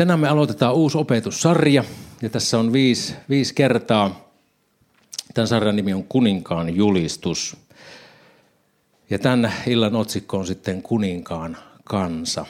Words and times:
Tänään 0.00 0.20
me 0.20 0.28
aloitetaan 0.28 0.74
uusi 0.74 0.98
opetussarja 0.98 1.84
ja 2.22 2.30
tässä 2.30 2.58
on 2.58 2.72
viisi, 2.72 3.14
viisi 3.28 3.54
kertaa. 3.54 4.30
Tämän 5.34 5.48
sarjan 5.48 5.76
nimi 5.76 5.92
on 5.92 6.04
Kuninkaan 6.04 6.76
julistus. 6.76 7.56
Ja 9.10 9.18
tämän 9.18 9.52
illan 9.66 9.96
otsikko 9.96 10.38
on 10.38 10.46
sitten 10.46 10.82
Kuninkaan 10.82 11.56
kansa. 11.84 12.46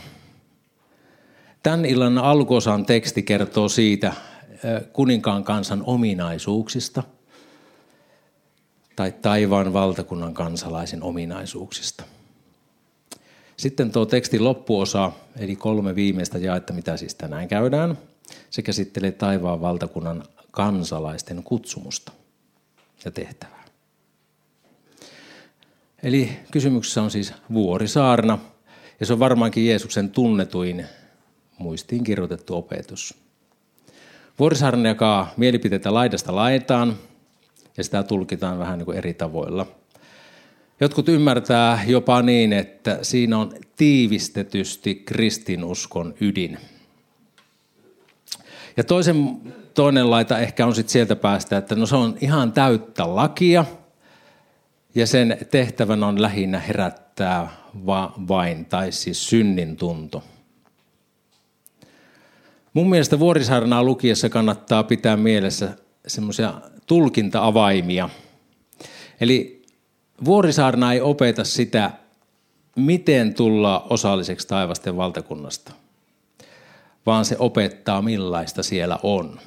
Tämän 1.62 1.84
illan 1.84 2.18
alkuosan 2.18 2.86
teksti 2.86 3.22
kertoo 3.22 3.68
siitä 3.68 4.12
kuninkaan 4.92 5.44
kansan 5.44 5.82
ominaisuuksista 5.86 7.02
tai 8.96 9.12
taivaan 9.12 9.72
valtakunnan 9.72 10.34
kansalaisen 10.34 11.02
ominaisuuksista. 11.02 12.04
Sitten 13.60 13.92
tuo 13.92 14.06
tekstin 14.06 14.44
loppuosa, 14.44 15.12
eli 15.36 15.56
kolme 15.56 15.94
viimeistä 15.94 16.38
jaetta, 16.38 16.72
mitä 16.72 16.96
siis 16.96 17.14
tänään 17.14 17.48
käydään, 17.48 17.98
se 18.50 18.62
käsittelee 18.62 19.12
taivaan 19.12 19.60
valtakunnan 19.60 20.24
kansalaisten 20.50 21.42
kutsumusta 21.42 22.12
ja 23.04 23.10
tehtävää. 23.10 23.64
Eli 26.02 26.30
kysymyksessä 26.50 27.02
on 27.02 27.10
siis 27.10 27.32
vuorisaarna, 27.52 28.38
ja 29.00 29.06
se 29.06 29.12
on 29.12 29.18
varmaankin 29.18 29.66
Jeesuksen 29.66 30.10
tunnetuin 30.10 30.86
muistiin 31.58 32.04
kirjoitettu 32.04 32.56
opetus. 32.56 33.14
Vuorisaarna 34.38 34.88
jakaa 34.88 35.32
mielipiteitä 35.36 35.94
laidasta 35.94 36.36
laitaan, 36.36 36.96
ja 37.76 37.84
sitä 37.84 38.02
tulkitaan 38.02 38.58
vähän 38.58 38.78
niin 38.78 38.86
kuin 38.86 38.98
eri 38.98 39.14
tavoilla– 39.14 39.66
Jotkut 40.80 41.08
ymmärtää 41.08 41.82
jopa 41.86 42.22
niin, 42.22 42.52
että 42.52 42.98
siinä 43.02 43.38
on 43.38 43.52
tiivistetysti 43.76 44.94
kristinuskon 44.94 46.14
ydin. 46.20 46.58
Ja 48.76 48.84
toisen, 48.84 49.40
toinen 49.74 50.10
laita 50.10 50.38
ehkä 50.38 50.66
on 50.66 50.74
sitten 50.74 50.92
sieltä 50.92 51.16
päästä, 51.16 51.56
että 51.56 51.74
no 51.74 51.86
se 51.86 51.96
on 51.96 52.16
ihan 52.20 52.52
täyttä 52.52 53.16
lakia 53.16 53.64
ja 54.94 55.06
sen 55.06 55.38
tehtävän 55.50 56.04
on 56.04 56.22
lähinnä 56.22 56.58
herättää 56.58 57.50
va- 57.86 58.12
vain, 58.28 58.64
tai 58.64 58.92
siis 58.92 59.28
synnin 59.28 59.76
tunto. 59.76 60.24
Mun 62.74 62.90
mielestä 62.90 63.18
Vuorisaarnaa 63.18 63.84
lukiessa 63.84 64.28
kannattaa 64.28 64.82
pitää 64.82 65.16
mielessä 65.16 65.76
semmoisia 66.06 66.54
tulkinta-avaimia. 66.86 68.08
Eli 69.20 69.59
Vuorisaarna 70.24 70.92
ei 70.92 71.00
opeta 71.00 71.44
sitä, 71.44 71.90
miten 72.76 73.34
tulla 73.34 73.86
osalliseksi 73.90 74.48
taivasten 74.48 74.96
valtakunnasta, 74.96 75.72
vaan 77.06 77.24
se 77.24 77.36
opettaa 77.38 78.02
millaista 78.02 78.62
siellä 78.62 78.98
on. 79.02 79.40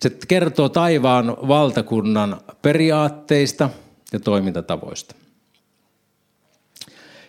Se 0.00 0.10
kertoo 0.28 0.68
taivaan 0.68 1.36
valtakunnan 1.48 2.40
periaatteista 2.62 3.70
ja 4.12 4.20
toimintatavoista. 4.20 5.14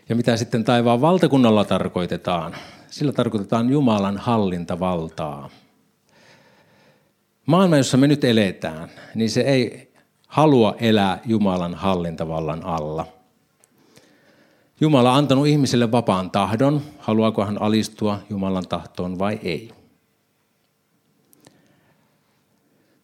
Ja 0.10 0.16
mitä 0.16 0.38
sitten 0.38 0.64
taivaan 0.64 1.02
valtakunnalla 1.02 1.66
tarkoitetaan? 1.66 2.56
Sillä 2.90 3.12
tarkoitetaan 3.12 3.70
Jumalan 3.70 4.18
hallintavaltaa. 4.18 5.50
Maailma, 7.46 7.78
jossa 7.78 7.98
me 7.98 8.08
nyt 8.08 8.24
eletään, 8.24 8.90
niin 9.16 9.30
se 9.30 9.42
ei 9.42 9.87
halua 10.28 10.76
elää 10.80 11.22
Jumalan 11.26 11.76
hallintavallan 11.76 12.64
alla. 12.64 13.08
Jumala 14.82 15.12
on 15.12 15.18
antanut 15.18 15.48
ihmiselle 15.48 15.92
vapaan 15.92 16.32
tahdon, 16.32 16.82
haluaako 17.00 17.46
hän 17.46 17.62
alistua 17.62 18.20
Jumalan 18.30 18.68
tahtoon 18.68 19.20
vai 19.20 19.40
ei. 19.44 19.72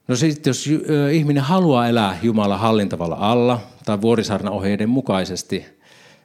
No 0.08 0.16
sitten 0.16 0.50
jos 0.50 0.70
ihminen 1.12 1.44
haluaa 1.44 1.88
elää 1.88 2.20
Jumalan 2.22 2.60
hallintavalla 2.60 3.16
alla 3.16 3.60
tai 3.86 4.02
vuorisarna 4.02 4.52
ohjeiden 4.52 4.89
mukaisesti, 4.89 5.66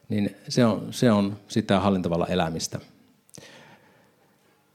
niin 0.08 0.36
se 0.48 0.66
on, 0.66 0.86
se 0.90 1.12
on 1.12 1.36
sitä 1.48 1.80
hallintavalla 1.80 2.26
elämistä. 2.26 2.80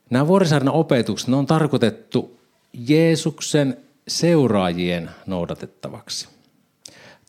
Nämä 0.09 0.28
vuorisarna 0.28 0.72
opetukset 0.72 1.28
ne 1.28 1.35
on 1.35 1.45
tarkoitettu 1.45 2.39
Jeesuksen 2.73 3.78
seuraajien 4.07 5.09
noudatettavaksi. 5.25 6.27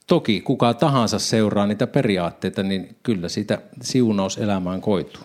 Toki 0.07 0.41
kuka 0.41 0.75
tahansa 0.75 1.19
seuraa 1.19 1.67
niitä 1.67 1.87
periaatteita, 1.87 2.63
niin 2.63 2.97
kyllä 3.03 3.29
sitä 3.29 3.59
siunaus 3.83 4.39
elämään 4.39 4.81
koituu. 4.81 5.23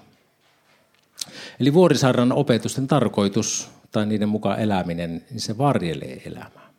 Eli 1.60 1.74
vuorisaarnan 1.74 2.32
opetusten 2.32 2.88
tarkoitus 2.88 3.70
tai 3.92 4.06
niiden 4.06 4.30
mukaan 4.30 4.60
eläminen, 4.60 5.26
niin 5.30 5.42
se 5.42 5.58
varjelee 5.58 6.22
elämää. 6.26 6.70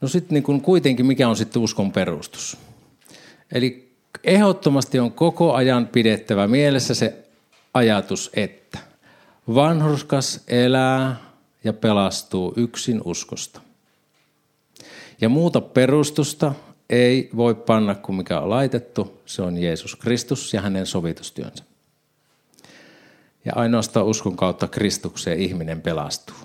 No 0.00 0.08
sitten 0.08 0.34
niin 0.34 0.42
kun 0.42 0.60
kuitenkin, 0.60 1.06
mikä 1.06 1.28
on 1.28 1.36
sitten 1.36 1.62
uskon 1.62 1.92
perustus? 1.92 2.56
Eli 3.52 3.92
ehdottomasti 4.24 4.98
on 4.98 5.12
koko 5.12 5.54
ajan 5.54 5.86
pidettävä 5.86 6.48
mielessä 6.48 6.94
se 6.94 7.24
ajatus, 7.74 8.30
että 8.34 8.78
vanhurskas 9.54 10.40
elää 10.48 11.25
ja 11.66 11.72
pelastuu 11.72 12.52
yksin 12.56 13.00
uskosta. 13.04 13.60
Ja 15.20 15.28
muuta 15.28 15.60
perustusta 15.60 16.54
ei 16.90 17.30
voi 17.36 17.54
panna 17.54 17.94
kuin 17.94 18.16
mikä 18.16 18.40
on 18.40 18.50
laitettu, 18.50 19.20
se 19.26 19.42
on 19.42 19.58
Jeesus 19.58 19.96
Kristus 19.96 20.54
ja 20.54 20.60
hänen 20.60 20.86
sovitustyönsä. 20.86 21.64
Ja 23.44 23.52
ainoastaan 23.54 24.06
uskon 24.06 24.36
kautta 24.36 24.68
Kristukseen 24.68 25.40
ihminen 25.40 25.80
pelastuu. 25.80 26.36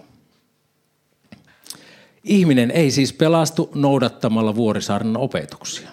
Ihminen 2.23 2.71
ei 2.71 2.91
siis 2.91 3.13
pelastu 3.13 3.71
noudattamalla 3.75 4.55
vuorisaarnan 4.55 5.17
opetuksia 5.17 5.89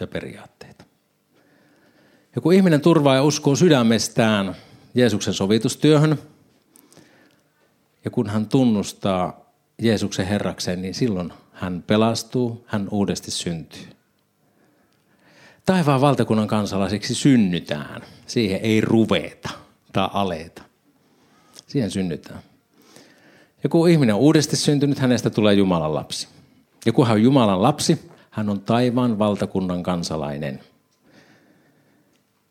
ja 0.00 0.06
periaatteita. 0.06 0.84
Ja 2.34 2.40
kun 2.40 2.52
ihminen 2.52 2.80
turvaa 2.80 3.14
ja 3.14 3.22
uskoo 3.22 3.56
sydämestään 3.56 4.56
Jeesuksen 4.94 5.34
sovitustyöhön– 5.34 6.18
ja 8.04 8.10
kun 8.10 8.26
hän 8.26 8.46
tunnustaa 8.46 9.50
Jeesuksen 9.82 10.26
Herrakseen, 10.26 10.82
niin 10.82 10.94
silloin 10.94 11.32
hän 11.52 11.84
pelastuu, 11.86 12.64
hän 12.66 12.88
uudesti 12.90 13.30
syntyy. 13.30 13.86
Taivaan 15.66 16.00
valtakunnan 16.00 16.48
kansalaisiksi 16.48 17.14
synnytään. 17.14 18.02
Siihen 18.26 18.60
ei 18.60 18.80
ruveta 18.80 19.50
tai 19.92 20.08
aleta. 20.12 20.62
Siihen 21.66 21.90
synnytään. 21.90 22.40
Ja 23.62 23.68
kun 23.68 23.88
ihminen 23.88 24.14
on 24.14 24.20
uudesti 24.20 24.56
syntynyt, 24.56 24.98
hänestä 24.98 25.30
tulee 25.30 25.54
Jumalan 25.54 25.94
lapsi. 25.94 26.28
Ja 26.86 26.92
kun 26.92 27.06
hän 27.06 27.14
on 27.14 27.22
Jumalan 27.22 27.62
lapsi, 27.62 28.10
hän 28.30 28.48
on 28.48 28.60
taivaan 28.60 29.18
valtakunnan 29.18 29.82
kansalainen. 29.82 30.60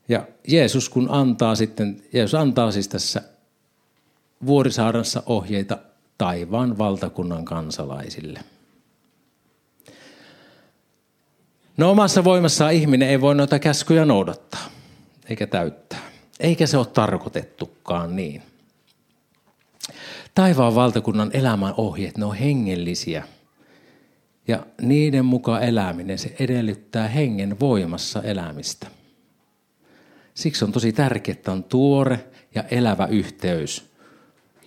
Ja 0.09 0.27
Jeesus 0.47 0.89
kun 0.89 1.07
antaa 1.11 1.55
sitten, 1.55 2.01
Jeesus 2.13 2.35
antaa 2.35 2.71
siis 2.71 2.87
tässä 2.87 3.21
Vuorisaarassa 4.45 5.23
ohjeita 5.25 5.77
taivaan 6.17 6.77
valtakunnan 6.77 7.45
kansalaisille. 7.45 8.39
No 11.77 11.91
omassa 11.91 12.23
voimassaan 12.23 12.73
ihminen 12.73 13.09
ei 13.09 13.21
voi 13.21 13.35
noita 13.35 13.59
käskyjä 13.59 14.05
noudattaa, 14.05 14.69
eikä 15.29 15.47
täyttää. 15.47 15.99
Eikä 16.39 16.67
se 16.67 16.77
ole 16.77 16.85
tarkoitettukaan 16.85 18.15
niin. 18.15 18.41
Taivaan 20.35 20.75
valtakunnan 20.75 21.31
elämän 21.33 21.73
ohjeet, 21.77 22.17
ne 22.17 22.25
on 22.25 22.35
hengellisiä. 22.35 23.27
Ja 24.47 24.65
niiden 24.81 25.25
mukaan 25.25 25.63
eläminen, 25.63 26.17
se 26.17 26.35
edellyttää 26.39 27.07
hengen 27.07 27.59
voimassa 27.59 28.21
elämistä. 28.21 28.87
Siksi 30.33 30.65
on 30.65 30.71
tosi 30.71 30.93
tärkeää, 30.93 31.33
että 31.33 31.51
on 31.51 31.63
tuore 31.63 32.25
ja 32.55 32.63
elävä 32.63 33.05
yhteys 33.05 33.88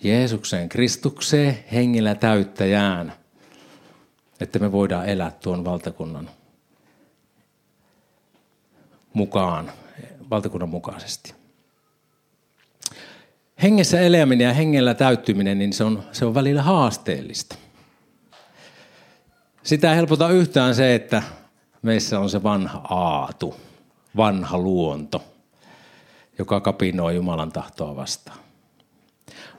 Jeesukseen, 0.03 0.69
Kristukseen, 0.69 1.63
hengillä 1.71 2.15
täyttäjään, 2.15 3.13
että 4.39 4.59
me 4.59 4.71
voidaan 4.71 5.09
elää 5.09 5.31
tuon 5.31 5.65
valtakunnan 5.65 6.29
mukaan, 9.13 9.71
valtakunnan 10.29 10.69
mukaisesti. 10.69 11.33
Hengessä 13.63 13.99
eläminen 13.99 14.45
ja 14.45 14.53
hengellä 14.53 14.93
täyttyminen, 14.93 15.59
niin 15.59 15.73
se 15.73 15.83
on, 15.83 16.03
se 16.11 16.25
on 16.25 16.33
välillä 16.33 16.63
haasteellista. 16.63 17.55
Sitä 19.63 19.89
ei 19.89 19.95
helpota 19.95 20.29
yhtään 20.29 20.75
se, 20.75 20.95
että 20.95 21.23
meissä 21.81 22.19
on 22.19 22.29
se 22.29 22.43
vanha 22.43 22.79
aatu, 22.89 23.55
vanha 24.17 24.57
luonto, 24.57 25.23
joka 26.39 26.61
kapinoi 26.61 27.15
Jumalan 27.15 27.51
tahtoa 27.51 27.95
vastaan. 27.95 28.37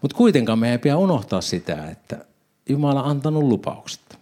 Mutta 0.04 0.16
kuitenkaan 0.16 0.58
me 0.58 0.72
ei 0.72 0.78
pidä 0.78 0.96
unohtaa 0.96 1.40
sitä, 1.40 1.88
että 1.90 2.24
Jumala 2.68 3.02
on 3.02 3.10
antanut 3.10 3.42
lupaukset. 3.42 4.18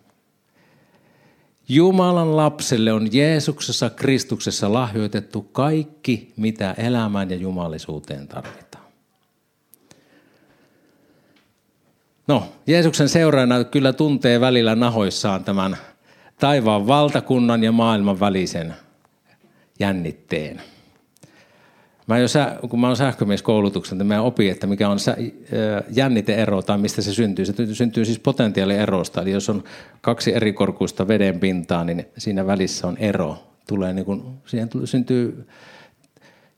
Jumalan 1.69 2.37
lapselle 2.37 2.93
on 2.93 3.09
Jeesuksessa 3.13 3.91
Kristuksessa 3.91 4.73
lahjoitettu 4.73 5.43
kaikki, 5.43 6.33
mitä 6.37 6.75
elämään 6.79 7.31
ja 7.31 7.37
jumalisuuteen 7.37 8.29
tarvitaan. 8.29 8.85
No, 12.27 12.53
Jeesuksen 12.67 13.09
seuraajana 13.09 13.65
kyllä 13.65 13.93
tuntee 13.93 14.41
välillä 14.41 14.75
nahoissaan 14.75 15.45
tämän 15.45 15.77
taivaan 16.39 16.87
valtakunnan 16.87 17.65
ja 17.65 17.73
maailman 17.73 18.21
välisen 18.21 18.75
jännitteen. 19.79 20.63
Mä 22.07 22.19
jo, 22.19 22.27
kun 22.71 22.81
mä 22.81 22.87
oon 22.87 22.97
sähkömieskoulutuksen, 22.97 23.99
niin 23.99 24.07
mä 24.07 24.23
opin, 24.23 24.51
että 24.51 24.67
mikä 24.67 24.89
on 24.89 24.99
jänniteero 25.91 26.63
tai 26.63 26.79
mistä 26.79 27.03
se 27.03 27.15
syntyy. 27.15 27.45
Se 27.47 27.75
syntyy 27.75 28.05
siis 28.05 28.19
potentiaalierosta. 28.19 29.23
Eli 29.23 29.31
jos 29.31 29.49
on 29.49 29.65
kaksi 30.01 30.35
eri 30.35 30.53
korkuista 30.53 31.09
veden 31.09 31.41
pintaa, 31.41 31.85
niin 31.85 32.07
siinä 32.19 32.47
välissä 32.47 32.87
on 32.87 32.97
ero. 32.97 33.37
Tulee 33.69 33.93
niin 33.93 34.05
kuin, 34.05 34.23
siihen 34.47 34.69
syntyy, 34.85 35.47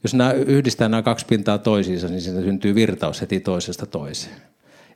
jos 0.02 0.14
nämä 0.14 0.32
yhdistää 0.32 0.88
nämä 0.88 1.02
kaksi 1.02 1.26
pintaa 1.26 1.58
toisiinsa, 1.58 2.08
niin 2.08 2.20
siinä 2.20 2.40
syntyy 2.40 2.74
virtaus 2.74 3.20
heti 3.20 3.40
toisesta 3.40 3.86
toiseen. 3.86 4.36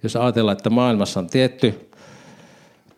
Jos 0.02 0.16
ajatellaan, 0.16 0.56
että 0.56 0.70
maailmassa 0.70 1.20
on 1.20 1.30
tietty, 1.30 1.90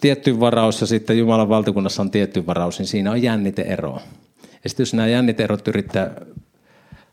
tietty 0.00 0.40
varaus 0.40 0.80
ja 0.80 0.86
sitten 0.86 1.18
Jumalan 1.18 1.48
valtakunnassa 1.48 2.02
on 2.02 2.10
tietty 2.10 2.46
varaus, 2.46 2.78
niin 2.78 2.86
siinä 2.86 3.10
on 3.10 3.22
jänniteero. 3.22 3.98
Ja 4.64 4.70
sitten 4.70 4.82
jos 4.82 4.94
nämä 4.94 5.08
jänniteerot 5.08 5.68
yrittää 5.68 6.10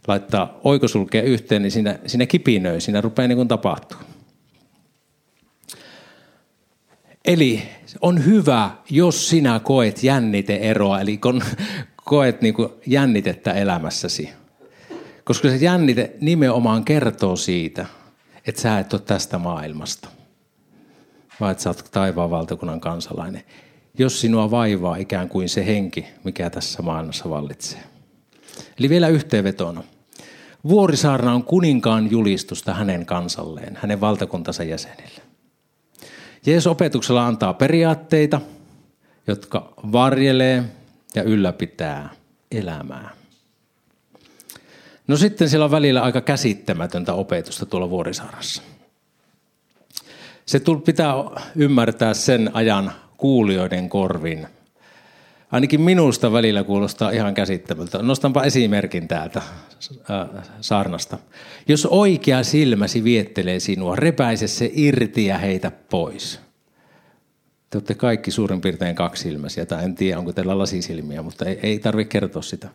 laittaa 0.08 0.60
oikosulkea 0.64 1.22
yhteen, 1.22 1.62
niin 1.62 1.72
siinä, 1.72 2.00
siinä 2.06 2.26
kipinöi, 2.26 2.82
siinä 2.82 3.02
rupeaa 3.02 3.28
niin 3.28 3.48
tapahtuu. 3.48 3.98
Eli 7.26 7.64
on 8.02 8.26
hyvä, 8.26 8.72
jos 8.90 9.30
sinä 9.30 9.60
koet 9.60 10.04
jänniteeroa, 10.04 11.02
eli 11.02 11.18
kun 11.18 11.44
koet 12.06 12.42
niin 12.42 12.54
kuin 12.54 12.70
jännitettä 12.86 13.54
elämässäsi. 13.54 14.30
Koska 15.24 15.50
se 15.50 15.56
jännite 15.56 16.16
nimenomaan 16.22 16.86
kertoo 16.86 17.36
siitä, 17.36 17.86
että 18.48 18.62
sä 18.62 18.80
et 18.80 18.94
ole 18.94 19.02
tästä 19.02 19.38
maailmasta, 19.38 20.10
vaan 21.40 21.52
että 21.52 21.64
sä 21.64 21.70
oot 21.70 21.86
taivaan 21.92 22.30
valtakunnan 22.30 22.80
kansalainen. 22.80 23.44
Jos 23.98 24.22
sinua 24.22 24.52
vaivaa 24.52 24.96
ikään 24.96 25.30
kuin 25.30 25.50
se 25.50 25.66
henki, 25.66 26.06
mikä 26.24 26.50
tässä 26.50 26.82
maailmassa 26.82 27.30
vallitsee. 27.30 27.80
Eli 28.80 28.90
vielä 28.90 29.08
yhteenvetona. 29.08 29.84
Vuorisaarna 30.68 31.34
on 31.34 31.44
kuninkaan 31.44 32.12
julistusta 32.12 32.74
hänen 32.74 33.06
kansalleen, 33.06 33.78
hänen 33.82 34.02
valtakuntansa 34.02 34.64
jäsenille. 34.64 35.22
Jeesus 36.46 36.68
opetuksella 36.68 37.28
antaa 37.28 37.54
periaatteita, 37.54 38.42
jotka 39.28 39.74
varjelee 39.92 40.64
ja 41.16 41.24
ylläpitää 41.24 42.10
elämää. 42.52 43.10
No 45.08 45.18
sitten 45.18 45.50
siellä 45.50 45.66
on 45.66 45.72
välillä 45.72 46.02
aika 46.02 46.22
käsittämätöntä 46.22 47.14
opetusta 47.14 47.66
tuolla 47.66 47.90
Vuorisaarassa. 47.90 48.62
Se 50.46 50.62
pitää 50.86 51.14
ymmärtää 51.56 52.14
sen 52.14 52.52
ajan 52.54 52.92
kuulijoiden 53.18 53.90
korvin 53.90 54.48
ainakin 55.52 55.82
minusta 55.82 56.32
välillä 56.32 56.64
kuulostaa 56.64 57.12
ihan 57.12 57.34
käsittämältä. 57.34 58.04
Nostanpa 58.04 58.44
esimerkin 58.44 59.08
täältä 59.08 59.42
saarnasta. 60.62 61.18
Jos 61.68 61.86
oikea 61.86 62.44
silmäsi 62.44 63.04
viettelee 63.04 63.60
sinua, 63.60 63.96
repäise 63.96 64.48
se 64.48 64.72
irti 64.74 65.26
ja 65.26 65.38
heitä 65.38 65.72
pois. 65.72 66.40
Te 67.70 67.78
olette 67.78 67.96
kaikki 67.96 68.32
suurin 68.32 68.62
piirtein 68.62 68.96
silmäsiä, 69.14 69.66
tai 69.66 69.84
en 69.84 69.96
tiedä 69.96 70.20
onko 70.20 70.34
teillä 70.34 70.58
lasisilmiä, 70.58 71.22
mutta 71.22 71.46
ei, 71.46 71.60
ei 71.64 71.80
tarvitse 71.80 72.10
kertoa 72.10 72.42
sitä. 72.42 72.70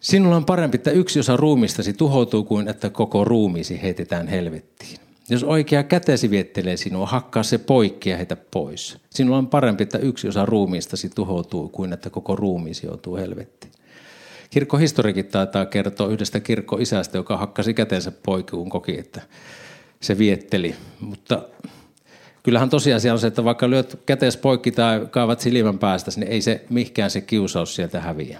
Sinulla 0.00 0.36
on 0.36 0.44
parempi, 0.44 0.76
että 0.76 0.90
yksi 0.90 1.20
osa 1.20 1.36
ruumistasi 1.36 1.92
tuhoutuu 1.92 2.44
kuin 2.44 2.68
että 2.68 2.90
koko 2.90 3.24
ruumiisi 3.24 3.82
heitetään 3.82 4.28
helvettiin. 4.28 5.05
Jos 5.28 5.44
oikea 5.44 5.82
kätesi 5.82 6.30
viettelee 6.30 6.76
sinua, 6.76 7.06
hakkaa 7.06 7.42
se 7.42 7.58
poikki 7.58 8.10
ja 8.10 8.16
heitä 8.16 8.36
pois. 8.36 8.98
Sinulla 9.10 9.38
on 9.38 9.46
parempi, 9.46 9.82
että 9.82 9.98
yksi 9.98 10.28
osa 10.28 10.46
ruumiistasi 10.46 11.10
tuhoutuu, 11.14 11.68
kuin 11.68 11.92
että 11.92 12.10
koko 12.10 12.36
ruumiisi 12.36 12.86
joutuu 12.86 13.16
helvettiin. 13.16 13.72
Kirkkohistorikin 14.50 15.26
taitaa 15.26 15.66
kertoa 15.66 16.08
yhdestä 16.08 16.40
kirkkoisästä, 16.40 17.18
joka 17.18 17.36
hakkasi 17.36 17.74
kätensä 17.74 18.10
poikki, 18.10 18.50
kun 18.50 18.70
koki, 18.70 18.98
että 18.98 19.22
se 20.00 20.18
vietteli. 20.18 20.74
Mutta 21.00 21.42
kyllähän 22.42 22.70
tosiasia 22.70 23.12
on 23.12 23.18
se, 23.18 23.26
että 23.26 23.44
vaikka 23.44 23.70
lyöt 23.70 23.98
kätees 24.06 24.36
poikki 24.36 24.70
tai 24.70 25.06
kaavat 25.10 25.40
silmän 25.40 25.78
päästä, 25.78 26.10
niin 26.16 26.28
ei 26.28 26.42
se 26.42 26.64
mihkään 26.70 27.10
se 27.10 27.20
kiusaus 27.20 27.74
sieltä 27.74 28.00
häviä. 28.00 28.38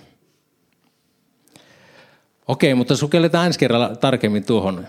Okei, 2.49 2.75
mutta 2.75 2.97
sukelletaan 2.97 3.47
ensi 3.47 3.59
kerralla 3.59 3.97
tarkemmin 3.97 4.45
tuohon 4.45 4.87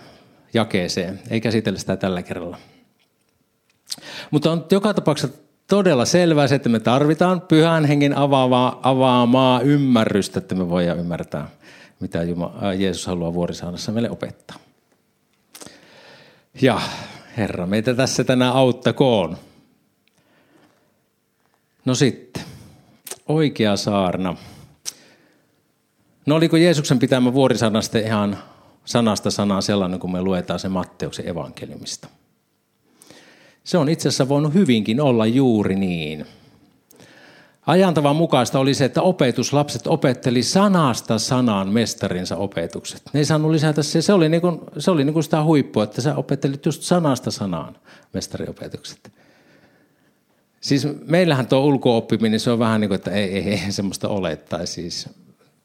jakeeseen. 0.54 1.20
Ei 1.30 1.40
käsitellä 1.40 1.78
sitä 1.78 1.96
tällä 1.96 2.22
kerralla. 2.22 2.58
Mutta 4.30 4.52
on 4.52 4.66
joka 4.70 4.94
tapauksessa 4.94 5.38
todella 5.66 6.04
selvää 6.04 6.46
se, 6.46 6.54
että 6.54 6.68
me 6.68 6.80
tarvitaan 6.80 7.40
pyhän 7.40 7.84
hengen 7.84 8.16
avaamaa, 8.16 8.80
avaamaa 8.82 9.60
ymmärrystä, 9.60 10.38
että 10.38 10.54
me 10.54 10.68
voidaan 10.68 10.98
ymmärtää, 10.98 11.48
mitä 12.00 12.22
Jumala, 12.22 12.74
Jeesus 12.74 13.06
haluaa 13.06 13.34
vuorisaunassa 13.34 13.92
meille 13.92 14.10
opettaa. 14.10 14.56
Ja 16.62 16.80
Herra, 17.36 17.66
meitä 17.66 17.94
tässä 17.94 18.24
tänään 18.24 18.52
auttakoon. 18.52 19.36
No 21.84 21.94
sitten, 21.94 22.44
oikea 23.28 23.76
saarna. 23.76 24.36
No 26.26 26.34
oliko 26.36 26.56
Jeesuksen 26.56 26.98
pitämä 26.98 27.32
vuorisaarna 27.32 27.80
ihan 28.06 28.38
sanasta 28.88 29.30
sanaan 29.30 29.62
sellainen, 29.62 30.00
kun 30.00 30.12
me 30.12 30.22
luetaan 30.22 30.60
se 30.60 30.68
Matteuksen 30.68 31.28
evankeliumista. 31.28 32.08
Se 33.64 33.78
on 33.78 33.88
itse 33.88 34.08
asiassa 34.08 34.28
voinut 34.28 34.54
hyvinkin 34.54 35.00
olla 35.00 35.26
juuri 35.26 35.76
niin. 35.76 36.26
Ajantavan 37.66 38.16
mukaista 38.16 38.58
oli 38.58 38.74
se, 38.74 38.84
että 38.84 39.02
opetuslapset 39.02 39.86
opetteli 39.86 40.42
sanasta 40.42 41.18
sanaan 41.18 41.68
mestarinsa 41.68 42.36
opetukset. 42.36 43.02
Ne 43.12 43.20
ei 43.20 43.24
saanut 43.24 43.50
lisätä 43.50 43.82
se, 43.82 44.02
se 44.02 44.12
oli, 44.12 44.28
niin 44.28 44.40
kuin, 44.40 44.60
se 44.78 44.90
oli 44.90 45.04
niin 45.04 45.14
kuin 45.14 45.24
sitä 45.24 45.42
huippua, 45.42 45.84
että 45.84 46.00
sä 46.00 46.16
opettelit 46.16 46.66
just 46.66 46.82
sanasta 46.82 47.30
sanaan 47.30 47.76
mestariopetukset. 48.12 49.12
Siis 50.60 50.88
meillähän 51.06 51.46
tuo 51.46 51.60
ulkooppiminen, 51.60 52.40
se 52.40 52.50
on 52.50 52.58
vähän 52.58 52.80
niin 52.80 52.88
kuin, 52.88 52.96
että 52.96 53.10
ei, 53.10 53.38
ei, 53.38 53.48
ei 53.48 53.72
semmoista 53.72 54.08
ole. 54.08 54.36
Tai 54.36 54.66
siis, 54.66 55.08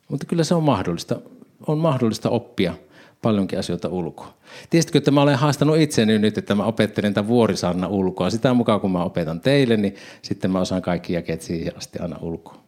mutta 0.10 0.26
kyllä 0.26 0.44
se 0.44 0.56
on 0.56 0.64
mahdollista, 0.64 1.20
on 1.68 1.78
mahdollista 1.78 2.30
oppia– 2.30 2.74
paljonkin 3.24 3.60
asioita 3.60 3.90
ulkoa. 3.90 4.34
Tiesitkö, 4.70 4.98
että 4.98 5.12
mä 5.12 5.22
olen 5.22 5.36
haastanut 5.36 5.78
itseni 5.78 6.20
nyt, 6.20 6.38
että 6.38 6.56
mä 6.56 6.66
opettelen 6.66 7.14
tämän 7.14 7.28
vuorisanna 7.28 7.88
ulkoa. 7.88 8.30
Sitä 8.30 8.54
mukaan, 8.54 8.82
kun 8.82 8.92
mä 8.92 9.04
opetan 9.04 9.42
teille, 9.42 9.78
niin 9.78 9.96
sitten 10.22 10.52
mä 10.52 10.60
osaan 10.60 10.82
kaikki 10.82 11.14
jakeet 11.14 11.42
siihen 11.42 11.78
asti 11.78 12.00
aina 12.00 12.18
ulkoa. 12.22 12.64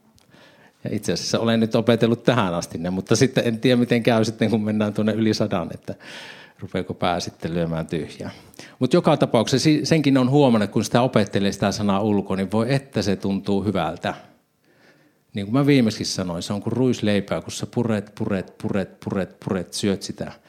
Ja 0.84 0.90
itse 0.94 1.14
asiassa 1.14 1.40
olen 1.40 1.60
nyt 1.60 1.76
opetellut 1.76 2.24
tähän 2.24 2.54
asti 2.54 2.78
ne, 2.78 2.90
mutta 2.90 3.16
sitten 3.16 3.48
en 3.48 3.60
tiedä, 3.60 3.76
miten 3.76 4.04
käy 4.04 4.26
sitten, 4.26 4.50
kun 4.50 4.64
mennään 4.64 4.94
tuonne 4.94 5.14
yli 5.14 5.34
sadan, 5.34 5.70
että 5.74 5.96
rupeako 6.60 6.94
pää 6.94 7.20
sitten 7.20 7.54
lyömään 7.54 7.88
tyhjää. 7.88 8.32
Mutta 8.80 8.98
joka 8.98 9.18
tapauksessa 9.18 9.70
senkin 9.84 10.18
on 10.18 10.30
huomannut, 10.30 10.72
kun 10.72 10.84
sitä 10.84 11.02
opettelee 11.02 11.52
sitä 11.52 11.72
sanaa 11.72 12.02
ulkoa, 12.02 12.38
niin 12.38 12.52
voi 12.52 12.74
että 12.74 13.02
se 13.02 13.16
tuntuu 13.16 13.64
hyvältä. 13.64 14.14
Niin 15.34 15.46
kuin 15.46 15.54
mä 15.54 15.66
viimeksi 15.66 16.06
sanoin, 16.06 16.44
se 16.44 16.54
on 16.54 16.62
kuin 16.62 16.74
ruisleipää, 16.74 17.42
kun 17.42 17.52
sä 17.52 17.68
puret, 17.76 18.12
puret, 18.16 18.58
puret, 18.58 19.00
puret, 19.00 19.40
puret, 19.40 19.74
syöt 19.74 20.02
sitä– 20.02 20.32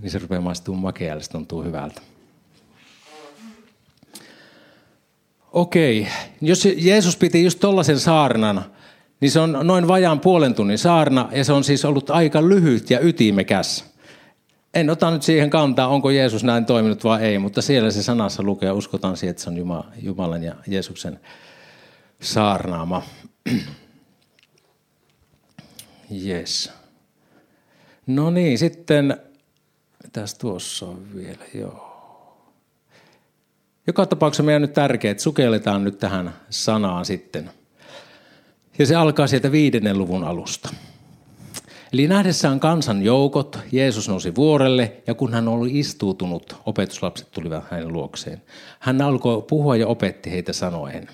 niin 0.00 0.10
se 0.10 0.18
rupeaa 0.18 0.40
maistumaan 0.40 0.82
makealle, 0.82 1.22
se 1.22 1.30
tuntuu 1.30 1.62
hyvältä. 1.62 2.02
Okei, 5.52 6.08
jos 6.40 6.68
Jeesus 6.76 7.16
piti 7.16 7.44
just 7.44 7.60
tollaisen 7.60 8.00
saarnan, 8.00 8.64
niin 9.20 9.30
se 9.30 9.40
on 9.40 9.58
noin 9.62 9.88
vajaan 9.88 10.20
puolen 10.20 10.54
tunnin 10.54 10.78
saarna 10.78 11.28
ja 11.32 11.44
se 11.44 11.52
on 11.52 11.64
siis 11.64 11.84
ollut 11.84 12.10
aika 12.10 12.48
lyhyt 12.48 12.90
ja 12.90 13.00
ytimekäs. 13.00 13.84
En 14.74 14.90
ota 14.90 15.10
nyt 15.10 15.22
siihen 15.22 15.50
kantaa, 15.50 15.88
onko 15.88 16.10
Jeesus 16.10 16.44
näin 16.44 16.64
toiminut 16.64 17.04
vai 17.04 17.22
ei, 17.22 17.38
mutta 17.38 17.62
siellä 17.62 17.90
se 17.90 18.02
sanassa 18.02 18.42
lukee, 18.42 18.72
uskotaan 18.72 19.16
siihen, 19.16 19.30
että 19.30 19.42
se 19.42 19.50
on 19.50 19.84
Jumalan 20.02 20.42
ja 20.42 20.54
Jeesuksen 20.66 21.20
saarnaama. 22.20 23.02
Yes. 26.26 26.72
No 28.06 28.30
niin, 28.30 28.58
sitten 28.58 29.16
Mitäs 30.08 30.34
tuossa 30.34 30.86
on 30.86 31.06
vielä? 31.14 31.44
Joo. 31.54 31.88
Joka 33.86 34.06
tapauksessa 34.06 34.42
meidän 34.42 34.62
on 34.62 34.62
nyt 34.62 34.72
tärkeää, 34.72 35.12
että 35.12 35.22
sukelletaan 35.22 35.84
nyt 35.84 35.98
tähän 35.98 36.34
sanaan 36.50 37.04
sitten. 37.04 37.50
Ja 38.78 38.86
se 38.86 38.94
alkaa 38.94 39.26
sieltä 39.26 39.52
viidennen 39.52 39.98
luvun 39.98 40.24
alusta. 40.24 40.68
Eli 41.92 42.08
nähdessään 42.08 42.60
kansan 42.60 43.02
joukot, 43.02 43.58
Jeesus 43.72 44.08
nousi 44.08 44.34
vuorelle 44.34 44.92
ja 45.06 45.14
kun 45.14 45.32
hän 45.32 45.48
oli 45.48 45.78
istuutunut, 45.78 46.56
opetuslapset 46.66 47.30
tulivat 47.30 47.64
hänen 47.70 47.92
luokseen. 47.92 48.42
Hän 48.78 49.02
alkoi 49.02 49.42
puhua 49.42 49.76
ja 49.76 49.86
opetti 49.86 50.30
heitä 50.30 50.52
sanoen. 50.52 51.08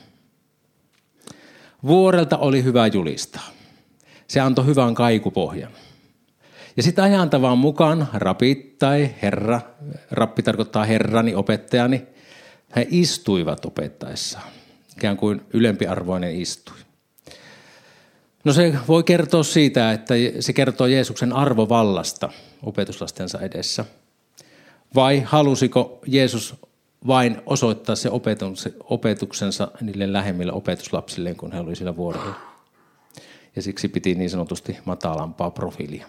Vuorelta 1.86 2.38
oli 2.38 2.64
hyvä 2.64 2.86
julistaa. 2.86 3.48
Se 4.28 4.40
antoi 4.40 4.66
hyvän 4.66 4.94
kaikupohjan. 4.94 5.72
Ja 6.76 6.83
sitten 6.83 7.04
ajantavan 7.04 7.59
mukaan 7.59 8.09
rapit 8.12 8.78
tai 8.78 9.11
herra, 9.23 9.61
rappi 10.11 10.43
tarkoittaa 10.43 10.85
herrani, 10.85 11.35
opettajani, 11.35 12.07
he 12.76 12.87
istuivat 12.90 13.64
opettaessaan. 13.64 14.49
Ikään 14.97 15.16
kuin 15.16 15.40
ylempiarvoinen 15.52 16.37
istui. 16.37 16.76
No 18.45 18.52
se 18.52 18.75
voi 18.88 19.02
kertoa 19.02 19.43
siitä, 19.43 19.93
että 19.93 20.14
se 20.40 20.52
kertoo 20.52 20.87
Jeesuksen 20.87 21.33
arvovallasta 21.33 22.33
opetuslastensa 22.62 23.40
edessä. 23.40 23.85
Vai 24.95 25.21
halusiko 25.21 25.99
Jeesus 26.07 26.54
vain 27.07 27.43
osoittaa 27.47 27.97
se 27.97 28.11
opetuksensa 28.85 29.69
niille 29.81 30.12
lähemmille 30.12 30.52
opetuslapsille, 30.52 31.35
kun 31.35 31.52
he 31.52 31.61
olivat 31.61 31.78
sillä 31.78 31.97
vuorolla. 31.97 32.35
Ja 33.57 33.62
siksi 33.62 33.88
piti 33.88 34.14
niin 34.14 34.31
sanotusti 34.31 34.78
matalampaa 34.85 35.50
profiilia. 35.50 36.07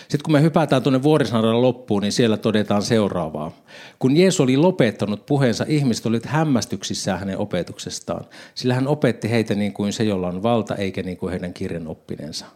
Sitten 0.00 0.20
kun 0.24 0.32
me 0.32 0.42
hypätään 0.42 0.82
tuonne 0.82 1.02
vuorisaaren 1.02 1.62
loppuun, 1.62 2.02
niin 2.02 2.12
siellä 2.12 2.36
todetaan 2.36 2.82
seuraavaa. 2.82 3.52
Kun 3.98 4.16
Jeesus 4.16 4.40
oli 4.40 4.56
lopettanut 4.56 5.26
puheensa, 5.26 5.64
ihmiset 5.68 6.06
olivat 6.06 6.26
hämmästyksissään 6.26 7.18
hänen 7.18 7.38
opetuksestaan. 7.38 8.24
Sillä 8.54 8.74
hän 8.74 8.88
opetti 8.88 9.30
heitä 9.30 9.54
niin 9.54 9.72
kuin 9.72 9.92
se, 9.92 10.04
jolla 10.04 10.28
on 10.28 10.42
valta, 10.42 10.74
eikä 10.74 11.02
niin 11.02 11.16
kuin 11.16 11.30
heidän 11.30 11.54
kirjan 11.54 11.88
oppinensa. 11.88 12.46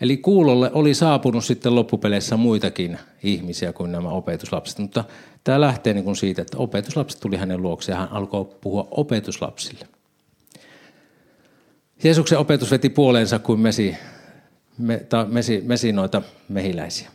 Eli 0.00 0.16
kuulolle 0.16 0.70
oli 0.72 0.94
saapunut 0.94 1.44
sitten 1.44 1.74
loppupeleissä 1.74 2.36
muitakin 2.36 2.98
ihmisiä 3.22 3.72
kuin 3.72 3.92
nämä 3.92 4.08
opetuslapset. 4.08 4.78
Mutta 4.78 5.04
tämä 5.44 5.60
lähtee 5.60 5.94
niin 5.94 6.04
kuin 6.04 6.16
siitä, 6.16 6.42
että 6.42 6.58
opetuslapset 6.58 7.20
tuli 7.20 7.36
hänen 7.36 7.62
luokseen 7.62 7.96
ja 7.96 8.00
hän 8.00 8.12
alkoi 8.12 8.44
puhua 8.60 8.88
opetuslapsille. 8.90 9.86
Jeesuksen 12.04 12.38
opetus 12.38 12.70
veti 12.70 12.88
puoleensa 12.88 13.38
kuin 13.38 13.60
mesi 13.60 13.96
me, 14.80 14.98
ta, 14.98 15.24
mesi, 15.24 15.62
mesinoita 15.66 16.22
mehiläisiä. 16.48 17.10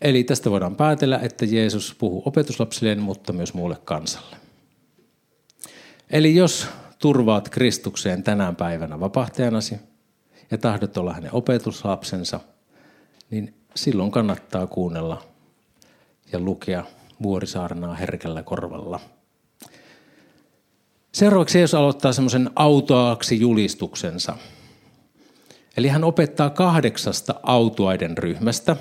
Eli 0.00 0.24
tästä 0.24 0.50
voidaan 0.50 0.76
päätellä, 0.76 1.18
että 1.22 1.44
Jeesus 1.44 1.94
puhuu 1.98 2.22
opetuslapsilleen, 2.26 3.00
mutta 3.00 3.32
myös 3.32 3.54
muulle 3.54 3.76
kansalle. 3.84 4.36
Eli 6.10 6.34
jos 6.34 6.66
turvaat 6.98 7.48
Kristukseen 7.48 8.22
tänään 8.22 8.56
päivänä 8.56 9.00
vapahtajanasi 9.00 9.76
ja 10.50 10.58
tahdot 10.58 10.96
olla 10.96 11.12
hänen 11.12 11.34
opetuslapsensa, 11.34 12.40
niin 13.30 13.54
silloin 13.74 14.10
kannattaa 14.10 14.66
kuunnella 14.66 15.22
ja 16.32 16.38
lukea 16.38 16.84
vuorisaarnaa 17.22 17.94
herkällä 17.94 18.42
korvalla. 18.42 19.00
Seuraavaksi 21.12 21.58
Jeesus 21.58 21.74
aloittaa 21.74 22.12
semmoisen 22.12 22.50
autoaksi 22.56 23.40
julistuksensa– 23.40 24.36
Eli 25.76 25.88
hän 25.88 26.04
opettaa 26.04 26.50
kahdeksasta 26.50 27.34
autuaiden 27.42 28.18
ryhmästä 28.18 28.76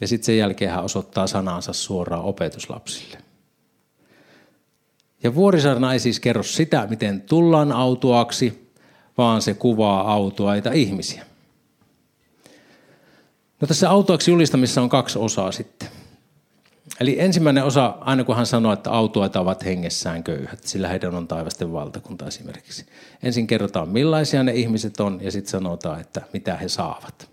ja 0.00 0.08
sitten 0.08 0.26
sen 0.26 0.38
jälkeen 0.38 0.70
hän 0.70 0.84
osoittaa 0.84 1.26
sanansa 1.26 1.72
suoraan 1.72 2.24
opetuslapsille. 2.24 3.18
Ja 5.22 5.34
vuorisarna 5.34 5.92
ei 5.92 5.98
siis 5.98 6.20
kerro 6.20 6.42
sitä, 6.42 6.86
miten 6.90 7.20
tullaan 7.20 7.72
autuaksi, 7.72 8.70
vaan 9.18 9.42
se 9.42 9.54
kuvaa 9.54 10.12
autuaita 10.12 10.72
ihmisiä. 10.72 11.26
No 13.60 13.66
tässä 13.66 13.90
autuaksi 13.90 14.30
julistamissa 14.30 14.82
on 14.82 14.88
kaksi 14.88 15.18
osaa 15.18 15.52
sitten. 15.52 15.88
Eli 17.00 17.20
ensimmäinen 17.20 17.64
osa, 17.64 17.94
aina 18.00 18.24
kun 18.24 18.36
hän 18.36 18.46
sanoo, 18.46 18.72
että 18.72 18.90
autoita 18.90 19.40
ovat 19.40 19.64
hengessään 19.64 20.24
köyhät, 20.24 20.64
sillä 20.64 20.88
heidän 20.88 21.14
on 21.14 21.28
taivasten 21.28 21.72
valtakunta 21.72 22.26
esimerkiksi. 22.26 22.86
Ensin 23.22 23.46
kerrotaan, 23.46 23.88
millaisia 23.88 24.42
ne 24.42 24.52
ihmiset 24.52 25.00
on, 25.00 25.18
ja 25.22 25.30
sitten 25.30 25.50
sanotaan, 25.50 26.00
että 26.00 26.22
mitä 26.32 26.56
he 26.56 26.68
saavat. 26.68 27.30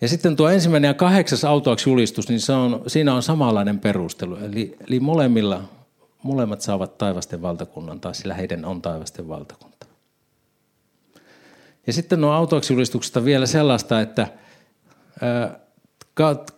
Ja 0.00 0.08
sitten 0.08 0.36
tuo 0.36 0.48
ensimmäinen 0.48 0.88
ja 0.88 0.94
kahdeksas 0.94 1.44
autoaksi 1.44 1.90
julistus, 1.90 2.28
niin 2.28 2.40
se 2.40 2.52
on, 2.52 2.82
siinä 2.86 3.14
on 3.14 3.22
samanlainen 3.22 3.78
perustelu. 3.78 4.36
Eli, 4.36 4.76
eli 4.88 5.00
molemmilla, 5.00 5.62
molemmat 6.22 6.60
saavat 6.60 6.98
taivasten 6.98 7.42
valtakunnan, 7.42 8.00
tai 8.00 8.14
sillä 8.14 8.34
heidän 8.34 8.64
on 8.64 8.82
taivasten 8.82 9.28
valtakunta. 9.28 9.86
Ja 11.86 11.92
sitten 11.92 12.20
nuo 12.20 12.32
autoaksi 12.32 12.72
julistuksesta 12.72 13.24
vielä 13.24 13.46
sellaista, 13.46 14.00
että... 14.00 14.26
Ää, 15.22 15.67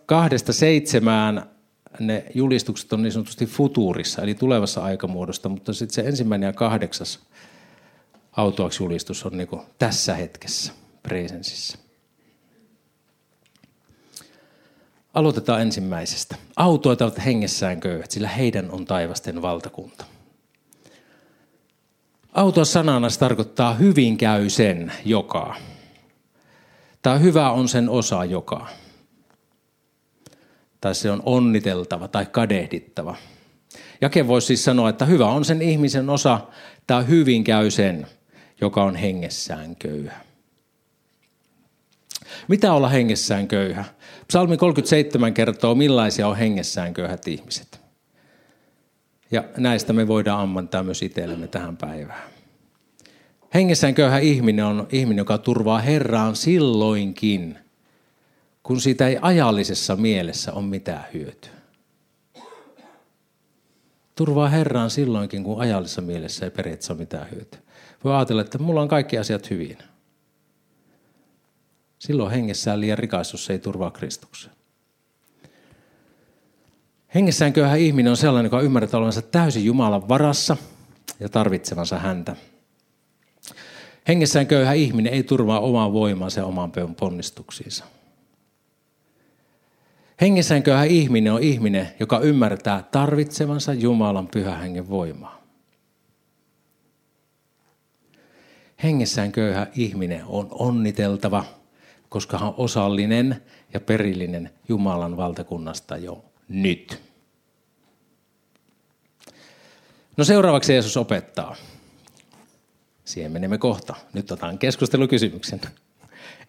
kahdesta 0.05 0.53
seitsemään 0.53 1.51
ne 1.99 2.25
julistukset 2.33 2.93
on 2.93 3.03
niin 3.03 3.11
sanotusti 3.11 3.45
futuurissa, 3.45 4.21
eli 4.21 4.35
tulevassa 4.35 4.83
aikamuodosta, 4.83 5.49
mutta 5.49 5.73
sitten 5.73 5.93
se 5.93 6.01
ensimmäinen 6.01 6.47
ja 6.47 6.53
kahdeksas 6.53 7.19
autoaksi 8.31 8.83
julistus 8.83 9.25
on 9.25 9.37
niin 9.37 9.47
tässä 9.79 10.15
hetkessä, 10.15 10.73
presensissä. 11.03 11.77
Aloitetaan 15.13 15.61
ensimmäisestä. 15.61 16.35
Autoita 16.55 17.05
ovat 17.05 17.25
hengessään 17.25 17.79
köyhät, 17.79 18.11
sillä 18.11 18.27
heidän 18.27 18.71
on 18.71 18.85
taivasten 18.85 19.41
valtakunta. 19.41 20.05
Autoa 22.33 22.65
sanana 22.65 23.09
se 23.09 23.19
tarkoittaa 23.19 23.73
hyvin 23.73 24.17
käy 24.17 24.49
sen 24.49 24.91
joka. 25.05 25.55
Tämä 27.01 27.17
hyvä 27.17 27.51
on 27.51 27.69
sen 27.69 27.89
osa 27.89 28.25
joka 28.25 28.67
tai 30.81 30.95
se 30.95 31.11
on 31.11 31.21
onniteltava 31.25 32.07
tai 32.07 32.25
kadehdittava. 32.25 33.15
Jake 34.01 34.27
voisi 34.27 34.47
siis 34.47 34.63
sanoa, 34.63 34.89
että 34.89 35.05
hyvä 35.05 35.25
on 35.25 35.45
sen 35.45 35.61
ihmisen 35.61 36.09
osa, 36.09 36.39
tai 36.87 37.07
hyvin 37.07 37.43
käy 37.43 37.71
sen, 37.71 38.07
joka 38.61 38.83
on 38.83 38.95
hengessään 38.95 39.75
köyhä. 39.75 40.21
Mitä 42.47 42.73
olla 42.73 42.89
hengessään 42.89 43.47
köyhä? 43.47 43.85
Psalmi 44.27 44.57
37 44.57 45.33
kertoo, 45.33 45.75
millaisia 45.75 46.27
on 46.27 46.37
hengessään 46.37 46.93
köyhät 46.93 47.27
ihmiset. 47.27 47.81
Ja 49.31 49.43
näistä 49.57 49.93
me 49.93 50.07
voidaan 50.07 50.39
ammantaa 50.39 50.83
myös 50.83 51.01
itsellemme 51.01 51.47
tähän 51.47 51.77
päivään. 51.77 52.29
Hengessään 53.53 53.95
köyhä 53.95 54.19
ihminen 54.19 54.65
on 54.65 54.87
ihminen, 54.91 55.17
joka 55.17 55.37
turvaa 55.37 55.79
Herraan 55.79 56.35
silloinkin, 56.35 57.57
kun 58.63 58.81
siitä 58.81 59.07
ei 59.07 59.17
ajallisessa 59.21 59.95
mielessä 59.95 60.53
ole 60.53 60.65
mitään 60.65 61.05
hyötyä. 61.13 61.51
Turvaa 64.15 64.49
Herraan 64.49 64.89
silloinkin, 64.89 65.43
kun 65.43 65.61
ajallisessa 65.61 66.01
mielessä 66.01 66.45
ei 66.45 66.51
periaatteessa 66.51 66.93
ole 66.93 66.99
mitään 66.99 67.31
hyötyä. 67.31 67.59
Voi 68.03 68.15
ajatella, 68.15 68.41
että 68.41 68.57
mulla 68.57 68.81
on 68.81 68.87
kaikki 68.87 69.17
asiat 69.17 69.49
hyvin. 69.49 69.77
Silloin 71.99 72.31
hengessään 72.31 72.81
liian 72.81 72.97
se 73.35 73.53
ei 73.53 73.59
turvaa 73.59 73.91
Kristukseen. 73.91 74.55
Hengessään 77.15 77.53
köyhä 77.53 77.75
ihminen 77.75 78.09
on 78.09 78.17
sellainen, 78.17 78.47
joka 78.47 78.61
ymmärtää 78.61 78.97
olevansa 78.97 79.21
täysin 79.21 79.65
Jumalan 79.65 80.09
varassa 80.09 80.57
ja 81.19 81.29
tarvitsevansa 81.29 81.99
häntä. 81.99 82.35
Hengessään 84.07 84.47
köyhä 84.47 84.73
ihminen 84.73 85.13
ei 85.13 85.23
turvaa 85.23 85.59
omaa 85.59 85.93
voimaansa 85.93 86.39
ja 86.39 86.45
omaan 86.45 86.71
ponnistuksiinsa. 86.99 87.85
Hengessään 90.21 90.63
köyhä 90.63 90.83
ihminen 90.83 91.33
on 91.33 91.43
ihminen, 91.43 91.89
joka 91.99 92.19
ymmärtää 92.19 92.83
tarvitsevansa 92.91 93.73
Jumalan 93.73 94.27
pyhän 94.27 94.59
hengen 94.59 94.89
voimaa. 94.89 95.41
Hengessään 98.83 99.31
köyhä 99.31 99.67
ihminen 99.75 100.25
on 100.25 100.47
onniteltava, 100.51 101.43
koska 102.09 102.37
hän 102.37 102.47
on 102.47 102.53
osallinen 102.57 103.43
ja 103.73 103.79
perillinen 103.79 104.49
Jumalan 104.69 105.17
valtakunnasta 105.17 105.97
jo 105.97 106.25
nyt. 106.47 107.01
No 110.17 110.23
seuraavaksi 110.23 110.73
Jeesus 110.73 110.97
opettaa. 110.97 111.55
Siihen 113.05 113.31
menemme 113.31 113.57
kohta. 113.57 113.95
Nyt 114.13 114.31
otan 114.31 114.57
keskustelukysymyksen. 114.57 115.61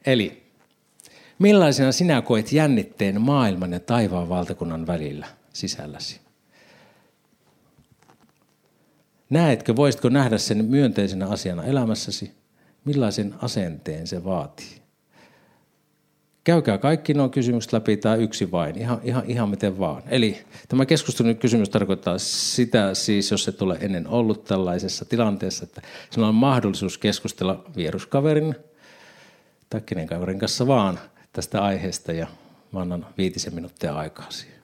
Eli 0.06 0.41
Millaisena 1.42 1.92
sinä 1.92 2.22
koet 2.22 2.52
jännitteen 2.52 3.20
maailman 3.20 3.72
ja 3.72 3.80
taivaan 3.80 4.28
valtakunnan 4.28 4.86
välillä 4.86 5.26
sisälläsi? 5.52 6.20
Näetkö, 9.30 9.76
voisitko 9.76 10.08
nähdä 10.08 10.38
sen 10.38 10.64
myönteisenä 10.64 11.26
asiana 11.26 11.64
elämässäsi? 11.64 12.32
Millaisen 12.84 13.34
asenteen 13.42 14.06
se 14.06 14.24
vaatii? 14.24 14.82
Käykää 16.44 16.78
kaikki 16.78 17.14
nuo 17.14 17.28
kysymykset 17.28 17.72
läpi 17.72 17.96
tai 17.96 18.22
yksi 18.22 18.50
vain, 18.50 18.78
ihan, 18.78 19.00
ihan, 19.04 19.24
ihan 19.26 19.48
miten 19.48 19.78
vaan. 19.78 20.02
Eli 20.08 20.44
tämä 20.68 20.86
keskustelun 20.86 21.36
kysymys 21.36 21.68
tarkoittaa 21.68 22.18
sitä 22.18 22.94
siis, 22.94 23.30
jos 23.30 23.48
et 23.48 23.62
ole 23.62 23.78
ennen 23.80 24.08
ollut 24.08 24.44
tällaisessa 24.44 25.04
tilanteessa, 25.04 25.64
että 25.64 25.82
sinulla 26.10 26.28
on 26.28 26.34
mahdollisuus 26.34 26.98
keskustella 26.98 27.64
vieruskaverin 27.76 28.54
tai 29.70 29.80
kenen 29.80 30.08
kanssa 30.38 30.66
vaan– 30.66 30.98
tästä 31.32 31.64
aiheesta 31.64 32.12
ja 32.12 32.26
mä 32.72 32.80
annan 32.80 33.06
viitisen 33.18 33.54
minuuttia 33.54 33.94
aikaa 33.94 34.30
siihen. 34.30 34.62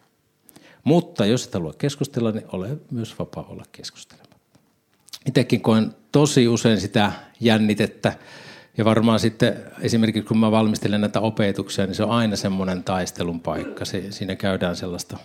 Mutta 0.84 1.26
jos 1.26 1.46
et 1.46 1.54
halua 1.54 1.72
keskustella, 1.78 2.30
niin 2.30 2.44
ole 2.52 2.78
myös 2.90 3.18
vapaa 3.18 3.46
olla 3.48 3.64
keskustelematta. 3.72 4.58
Itsekin 5.26 5.60
koen 5.60 5.94
tosi 6.12 6.48
usein 6.48 6.80
sitä 6.80 7.12
jännitettä. 7.40 8.12
Ja 8.76 8.84
varmaan 8.84 9.20
sitten 9.20 9.64
esimerkiksi 9.80 10.28
kun 10.28 10.38
mä 10.38 10.50
valmistelen 10.50 11.00
näitä 11.00 11.20
opetuksia, 11.20 11.86
niin 11.86 11.94
se 11.94 12.02
on 12.02 12.10
aina 12.10 12.36
semmoinen 12.36 12.84
taistelun 12.84 13.40
paikka. 13.40 13.84
Se, 13.84 14.12
siinä 14.12 14.36
käydään 14.36 14.76
sellaista, 14.76 15.18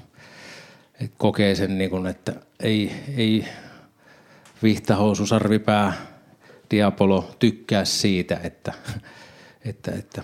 että 1.02 1.16
kokee 1.18 1.56
sen, 1.56 1.78
niin 1.78 1.90
kuin, 1.90 2.08
että 2.08 2.34
ei, 2.60 2.92
ei 3.18 3.46
vihtahousu, 4.64 5.26
sarvipää, 5.26 5.94
diapolo 6.72 7.36
tykkää 7.40 7.86
siitä, 7.86 8.40
että, 8.44 8.74
että, 9.66 9.92
että, 9.92 10.24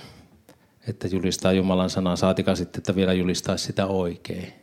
että 0.90 1.08
julistaa 1.08 1.54
Jumalan 1.54 1.90
sanaa, 1.90 2.16
saatika 2.16 2.56
sitten, 2.56 2.80
että 2.80 2.96
vielä 2.96 3.14
julistaa 3.14 3.58
sitä 3.58 3.86
oikein. 3.86 4.54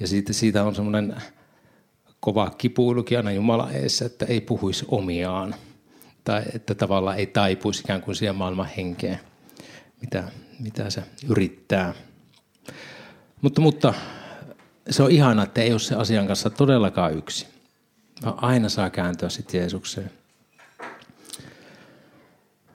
Ja 0.00 0.06
siitä, 0.06 0.32
siitä 0.32 0.64
on 0.64 0.74
semmoinen 0.74 1.16
kova 2.20 2.50
kipuilukin 2.50 3.18
aina 3.18 3.32
Jumala 3.32 3.70
eessä, 3.70 4.06
että 4.06 4.24
ei 4.24 4.40
puhuisi 4.40 4.84
omiaan. 4.88 5.54
Tai 6.24 6.42
että 6.54 6.74
tavallaan 6.74 7.18
ei 7.18 7.26
taipuisi 7.26 7.80
ikään 7.80 8.02
kuin 8.02 8.14
siihen 8.14 8.36
maailman 8.36 8.68
henkeen, 8.76 9.20
mitä, 10.00 10.24
mitä 10.60 10.90
se 10.90 11.02
yrittää. 11.28 11.94
Mutta, 13.40 13.60
mutta 13.60 13.94
se 14.90 15.02
on 15.02 15.10
ihana, 15.10 15.42
että 15.42 15.62
ei 15.62 15.72
ole 15.72 15.80
se 15.80 15.94
asian 15.94 16.26
kanssa 16.26 16.50
todellakaan 16.50 17.14
yksi. 17.14 17.46
Aina 18.24 18.68
saa 18.68 18.90
kääntyä 18.90 19.28
sitten 19.28 19.60
Jeesukseen. 19.60 20.10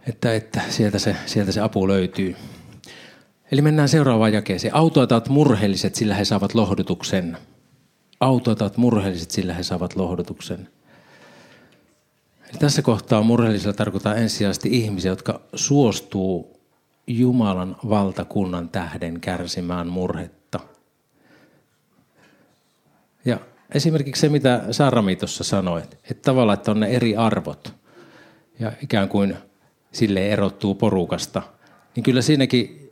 Että, 0.09 0.33
että 0.33 0.61
sieltä, 0.69 0.99
se, 0.99 1.15
sieltä 1.25 1.51
se 1.51 1.61
apu 1.61 1.87
löytyy. 1.87 2.35
Eli 3.51 3.61
mennään 3.61 3.89
seuraavaan 3.89 4.33
jakeeseen. 4.33 4.75
Autoitat 4.75 5.29
murheelliset, 5.29 5.95
sillä 5.95 6.15
he 6.15 6.25
saavat 6.25 6.55
lohdutuksen. 6.55 7.37
Autoitat 8.19 8.77
murheelliset, 8.77 9.31
sillä 9.31 9.53
he 9.53 9.63
saavat 9.63 9.95
lohdutuksen. 9.95 10.67
Eli 12.49 12.59
tässä 12.59 12.81
kohtaa 12.81 13.23
murheellisella 13.23 13.73
tarkoittaa 13.73 14.15
ensisijaisesti 14.15 14.69
ihmisiä, 14.71 15.11
jotka 15.11 15.41
suostuu 15.55 16.59
Jumalan 17.07 17.75
valtakunnan 17.89 18.69
tähden 18.69 19.19
kärsimään 19.19 19.87
murhetta. 19.87 20.59
Ja 23.25 23.39
esimerkiksi 23.73 24.21
se, 24.21 24.29
mitä 24.29 24.63
Sarami 24.71 25.15
tuossa 25.15 25.43
sanoi, 25.43 25.81
että 25.81 26.21
tavallaan, 26.21 26.57
että 26.57 26.71
on 26.71 26.79
ne 26.79 26.87
eri 26.87 27.15
arvot 27.15 27.73
ja 28.59 28.71
ikään 28.83 29.09
kuin 29.09 29.37
sille 29.91 30.29
erottuu 30.29 30.75
porukasta, 30.75 31.41
niin 31.95 32.03
kyllä 32.03 32.21
siinäkin, 32.21 32.91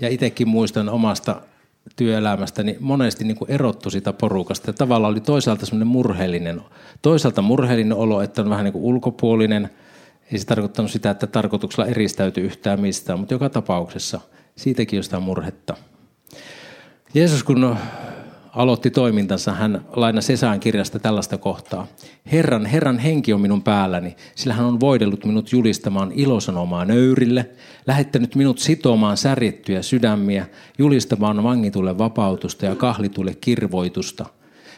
ja 0.00 0.08
itsekin 0.08 0.48
muistan 0.48 0.88
omasta 0.88 1.42
työelämästä, 1.96 2.62
niin 2.62 2.76
monesti 2.80 3.24
niin 3.24 3.36
erottu 3.48 3.90
sitä 3.90 4.12
porukasta. 4.12 4.68
Ja 4.68 4.72
tavallaan 4.72 5.10
oli 5.12 5.20
toisaalta 5.20 5.66
semmoinen 5.66 5.88
murheellinen, 5.88 6.60
toisaalta 7.02 7.42
murheellinen 7.42 7.96
olo, 7.96 8.22
että 8.22 8.42
on 8.42 8.50
vähän 8.50 8.64
niin 8.64 8.72
kuin 8.72 8.84
ulkopuolinen. 8.84 9.70
Ei 10.32 10.38
se 10.38 10.46
tarkoittanut 10.46 10.90
sitä, 10.90 11.10
että 11.10 11.26
tarkoituksella 11.26 11.90
eristäytyy 11.90 12.44
yhtään 12.44 12.80
mistään, 12.80 13.18
mutta 13.18 13.34
joka 13.34 13.48
tapauksessa 13.48 14.20
siitäkin 14.56 14.96
jostain 14.96 15.22
murhetta. 15.22 15.76
Jeesus 17.14 17.44
kun 17.44 17.76
aloitti 18.52 18.90
toimintansa, 18.90 19.52
hän 19.52 19.84
lainasi 19.92 20.32
Esään 20.32 20.60
kirjasta 20.60 20.98
tällaista 20.98 21.38
kohtaa. 21.38 21.86
Herran, 22.32 22.66
Herran 22.66 22.98
henki 22.98 23.32
on 23.32 23.40
minun 23.40 23.62
päälläni, 23.62 24.16
sillä 24.34 24.54
hän 24.54 24.66
on 24.66 24.80
voidellut 24.80 25.24
minut 25.24 25.52
julistamaan 25.52 26.12
ilosanomaa 26.12 26.84
nöyrille, 26.84 27.50
lähettänyt 27.86 28.34
minut 28.34 28.58
sitomaan 28.58 29.16
särjettyjä 29.16 29.82
sydämiä, 29.82 30.46
julistamaan 30.78 31.42
vangitulle 31.42 31.98
vapautusta 31.98 32.66
ja 32.66 32.74
kahlitulle 32.74 33.34
kirvoitusta, 33.34 34.26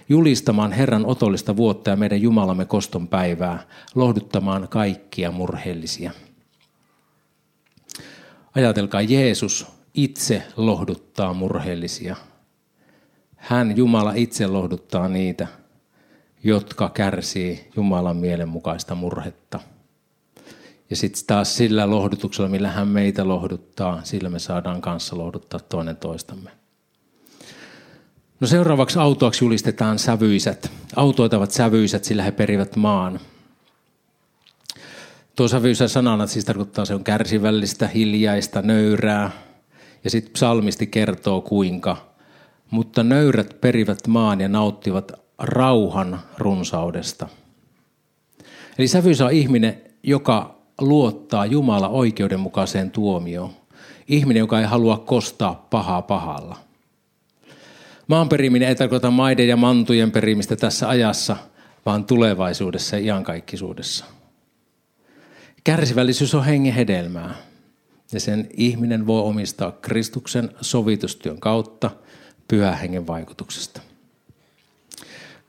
julistamaan 0.08 0.72
Herran 0.72 1.06
otollista 1.06 1.56
vuotta 1.56 1.90
ja 1.90 1.96
meidän 1.96 2.22
Jumalamme 2.22 2.64
koston 2.64 3.08
päivää, 3.08 3.66
lohduttamaan 3.94 4.68
kaikkia 4.68 5.30
murheellisia. 5.30 6.10
Ajatelkaa, 8.54 9.00
Jeesus 9.00 9.66
itse 9.94 10.42
lohduttaa 10.56 11.34
murheellisia– 11.34 12.16
hän, 13.42 13.76
Jumala, 13.76 14.12
itse 14.14 14.46
lohduttaa 14.46 15.08
niitä, 15.08 15.46
jotka 16.44 16.88
kärsii 16.88 17.70
Jumalan 17.76 18.16
mielenmukaista 18.16 18.94
murhetta. 18.94 19.60
Ja 20.90 20.96
sitten 20.96 21.26
taas 21.26 21.56
sillä 21.56 21.90
lohdutuksella, 21.90 22.48
millä 22.48 22.70
hän 22.70 22.88
meitä 22.88 23.28
lohduttaa, 23.28 24.00
sillä 24.04 24.28
me 24.28 24.38
saadaan 24.38 24.80
kanssa 24.80 25.18
lohduttaa 25.18 25.60
toinen 25.60 25.96
toistamme. 25.96 26.50
No 28.40 28.46
seuraavaksi 28.46 28.98
autoaksi 28.98 29.44
julistetaan 29.44 29.98
sävyisät. 29.98 30.70
Autoitavat 30.96 31.50
sävyisät, 31.50 32.04
sillä 32.04 32.22
he 32.22 32.30
perivät 32.30 32.76
maan. 32.76 33.20
Tuo 35.36 35.48
sävyisä 35.48 35.88
sanana 35.88 36.26
siis 36.26 36.44
tarkoittaa, 36.44 36.84
se 36.84 36.94
on 36.94 37.04
kärsivällistä, 37.04 37.88
hiljaista, 37.88 38.62
nöyrää. 38.62 39.30
Ja 40.04 40.10
sitten 40.10 40.32
psalmisti 40.32 40.86
kertoo, 40.86 41.40
kuinka– 41.40 41.96
mutta 42.72 43.02
nöyrät 43.02 43.60
perivät 43.60 44.06
maan 44.06 44.40
ja 44.40 44.48
nauttivat 44.48 45.12
rauhan 45.38 46.20
runsaudesta. 46.38 47.28
Eli 48.78 48.88
sävyisä 48.88 49.24
on 49.24 49.32
ihminen, 49.32 49.82
joka 50.02 50.58
luottaa 50.80 51.46
Jumala 51.46 51.88
oikeudenmukaiseen 51.88 52.90
tuomioon. 52.90 53.50
Ihminen, 54.08 54.40
joka 54.40 54.60
ei 54.60 54.66
halua 54.66 54.98
kostaa 54.98 55.66
pahaa 55.70 56.02
pahalla. 56.02 56.56
Maan 58.06 58.28
periminen 58.28 58.68
ei 58.68 58.74
tarkoita 58.74 59.10
maiden 59.10 59.48
ja 59.48 59.56
mantujen 59.56 60.10
perimistä 60.10 60.56
tässä 60.56 60.88
ajassa, 60.88 61.36
vaan 61.86 62.04
tulevaisuudessa 62.04 62.96
ja 62.96 63.02
iankaikkisuudessa. 63.02 64.04
Kärsivällisyys 65.64 66.34
on 66.34 66.44
hengen 66.44 66.74
hedelmää, 66.74 67.34
ja 68.12 68.20
sen 68.20 68.48
ihminen 68.56 69.06
voi 69.06 69.22
omistaa 69.22 69.72
Kristuksen 69.72 70.50
sovitustyön 70.60 71.40
kautta– 71.40 71.90
pyhän 72.52 72.78
hengen 72.78 73.06
vaikutuksesta. 73.06 73.80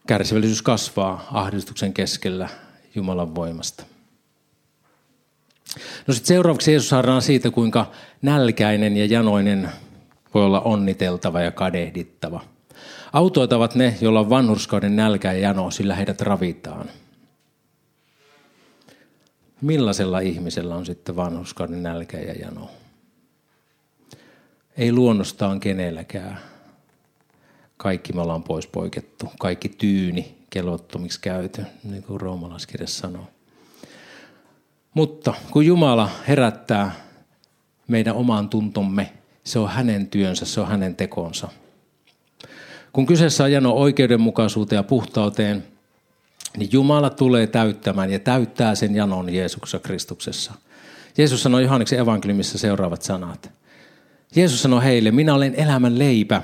Kärsivällisyys 0.08 0.62
kasvaa 0.62 1.28
ahdistuksen 1.32 1.94
keskellä 1.94 2.50
Jumalan 2.96 3.36
voimasta. 3.36 3.84
No 6.08 6.14
sitten 6.14 6.28
seuraavaksi 6.28 6.72
Jeesus 6.72 6.90
saadaan 6.90 7.22
siitä, 7.22 7.52
kuinka 7.52 7.92
nälkäinen 8.22 8.98
ja 8.98 9.06
janoinen 9.06 9.70
voi 10.34 10.46
olla 10.46 10.62
onniteltava 10.62 11.42
ja 11.42 11.52
kadehdittava. 11.52 12.42
Autoitavat 13.14 13.76
ne, 13.76 13.98
joilla 14.02 14.20
on 14.20 14.30
vanhurskauden 14.30 14.96
nälkä 14.96 15.32
ja 15.32 15.40
jano, 15.40 15.72
sillä 15.72 15.96
heidät 15.96 16.22
ravitaan. 16.22 16.90
Millaisella 19.62 20.20
ihmisellä 20.20 20.76
on 20.76 20.86
sitten 20.86 21.16
vanhurskauden 21.16 21.84
nälkä 21.84 22.20
ja 22.20 22.34
jano? 22.34 22.72
Ei 24.78 24.92
luonnostaan 24.92 25.60
kenelläkään 25.60 26.53
kaikki 27.78 28.14
me 28.14 28.22
ollaan 28.22 28.44
pois 28.44 28.68
poikettu. 28.68 29.32
Kaikki 29.40 29.70
tyyni 29.70 30.36
kelvottomiksi 30.50 31.22
käyty, 31.22 31.66
niin 31.84 32.04
kuin 32.04 32.22
roomalaiskirja 32.22 32.88
sanoo. 32.88 33.28
Mutta 34.94 35.34
kun 35.52 35.66
Jumala 35.66 36.10
herättää 36.28 36.92
meidän 37.88 38.16
omaan 38.16 38.50
tuntomme, 38.50 39.14
se 39.44 39.60
on 39.60 39.70
hänen 39.70 40.08
työnsä, 40.08 40.46
se 40.46 40.62
on 40.62 40.68
hänen 40.68 40.96
tekonsa. 40.96 41.50
Kun 42.94 43.06
kyseessä 43.06 43.44
on 43.44 43.52
jano 43.52 43.72
oikeudenmukaisuuteen 43.72 44.78
ja 44.78 44.84
puhtauteen, 44.84 45.64
niin 46.58 46.70
Jumala 46.72 47.10
tulee 47.10 47.48
täyttämään 47.48 48.12
ja 48.12 48.20
täyttää 48.20 48.76
sen 48.76 48.96
janon 48.96 49.34
Jeesuksessa 49.34 49.80
Kristuksessa. 49.80 50.54
Jeesus 51.18 51.44
sanoi 51.44 51.64
Johanneksen 51.64 52.00
evankeliumissa 52.00 52.58
seuraavat 52.58 53.02
sanat. 53.02 53.52
Jeesus 54.36 54.62
sanoi 54.62 54.84
heille, 54.84 55.12
minä 55.12 55.34
olen 55.34 55.56
elämän 55.56 56.00
leipä. 56.00 56.42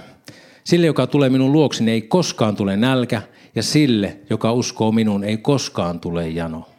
Sille, 0.70 0.86
joka 0.86 1.08
tulee 1.08 1.30
minun 1.30 1.52
luokseni, 1.52 1.92
ei 1.92 2.02
koskaan 2.02 2.56
tule 2.56 2.78
nälkä, 2.78 3.22
ja 3.56 3.64
sille, 3.64 4.20
joka 4.30 4.54
uskoo 4.54 4.92
minun, 4.92 5.24
ei 5.24 5.38
koskaan 5.38 6.00
tule 6.00 6.30
jano. 6.30 6.70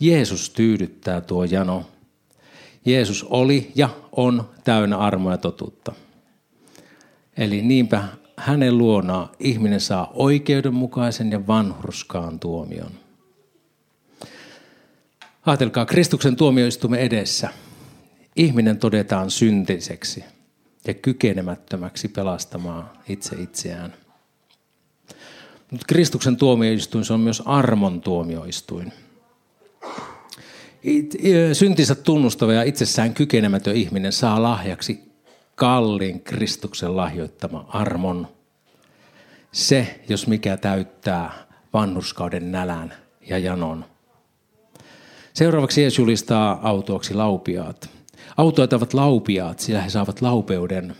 Jeesus 0.00 0.50
tyydyttää 0.50 1.20
tuo 1.20 1.44
jano. 1.44 1.86
Jeesus 2.84 3.24
oli 3.24 3.72
ja 3.74 3.88
on 4.12 4.50
täynnä 4.64 4.98
armoa 4.98 5.32
ja 5.32 5.38
totuutta. 5.38 5.92
Eli 7.36 7.62
niinpä 7.62 8.04
hänen 8.36 8.78
luonaan 8.78 9.28
ihminen 9.40 9.80
saa 9.80 10.10
oikeudenmukaisen 10.14 11.30
ja 11.30 11.46
vanhurskaan 11.46 12.40
tuomion. 12.40 12.90
Ajatelkaa, 15.46 15.86
Kristuksen 15.86 16.36
tuomioistumme 16.36 16.98
edessä. 16.98 17.48
Ihminen 18.36 18.78
todetaan 18.78 19.30
syntiseksi– 19.30 20.24
ja 20.86 20.94
kykenemättömäksi 20.94 22.08
pelastamaan 22.08 22.90
itse 23.08 23.36
itseään. 23.36 23.94
Mutta 25.70 25.86
Kristuksen 25.86 26.36
tuomioistuin 26.36 27.04
se 27.04 27.12
on 27.12 27.20
myös 27.20 27.42
armon 27.46 28.00
tuomioistuin. 28.00 28.92
Syntinsä 31.52 31.94
tunnustava 31.94 32.52
ja 32.52 32.62
itsessään 32.62 33.14
kykenemätön 33.14 33.76
ihminen 33.76 34.12
saa 34.12 34.42
lahjaksi 34.42 35.12
kalliin 35.54 36.20
Kristuksen 36.20 36.96
lahjoittama 36.96 37.66
armon. 37.68 38.28
Se, 39.52 40.00
jos 40.08 40.26
mikä 40.26 40.56
täyttää 40.56 41.32
vannuskauden 41.72 42.52
nälän 42.52 42.94
ja 43.20 43.38
janon. 43.38 43.84
Seuraavaksi 45.34 45.80
Jeesus 45.80 45.98
julistaa 45.98 46.60
autoaksi 46.62 47.14
laupiaat. 47.14 47.90
Autoit 48.36 48.72
ovat 48.72 48.94
laupiaat, 48.94 49.58
sillä 49.58 49.80
he 49.80 49.90
saavat 49.90 50.22
laupeuden. 50.22 50.96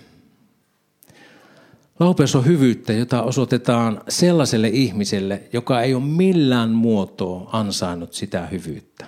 Laupeus 2.01 2.37
on 2.37 2.47
hyvyyttä, 2.47 2.93
jota 2.93 3.23
osoitetaan 3.23 4.01
sellaiselle 4.09 4.69
ihmiselle, 4.69 5.43
joka 5.53 5.81
ei 5.81 5.95
ole 5.95 6.05
millään 6.05 6.71
muotoa 6.71 7.51
ansainnut 7.53 8.13
sitä 8.15 8.47
hyvyyttä 8.47 9.07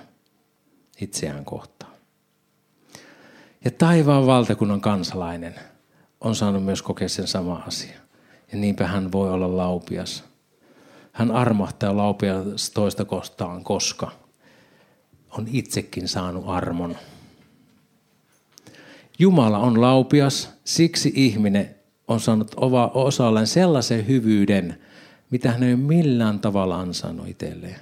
itseään 1.00 1.44
kohtaan. 1.44 1.92
Ja 3.64 3.70
taivaan 3.70 4.27
valtakunnan 4.27 4.81
kansalainen 4.81 5.55
on 6.20 6.35
saanut 6.35 6.64
myös 6.64 6.83
kokea 6.83 7.09
sen 7.09 7.27
sama 7.27 7.62
asia. 7.66 7.98
Ja 8.53 8.59
niinpä 8.59 8.87
hän 8.87 9.12
voi 9.12 9.31
olla 9.31 9.57
laupias. 9.57 10.24
Hän 11.12 11.31
armahtaa 11.31 11.96
laupias 11.96 12.70
toista 12.70 13.05
kohtaan, 13.05 13.64
koska 13.64 14.11
on 15.31 15.48
itsekin 15.53 16.09
saanut 16.09 16.44
armon. 16.46 16.96
Jumala 19.18 19.59
on 19.59 19.81
laupias, 19.81 20.50
siksi 20.64 21.12
ihminen 21.14 21.74
on 22.09 22.20
saanut 22.20 22.55
osalleen 22.94 23.46
sellaisen 23.46 24.07
hyvyyden, 24.09 24.83
mitä 25.31 25.53
hän 25.53 25.62
ei 25.62 25.77
millään 25.77 26.40
tavalla 26.40 26.81
ansainnut 26.81 27.29
itselleen. 27.29 27.81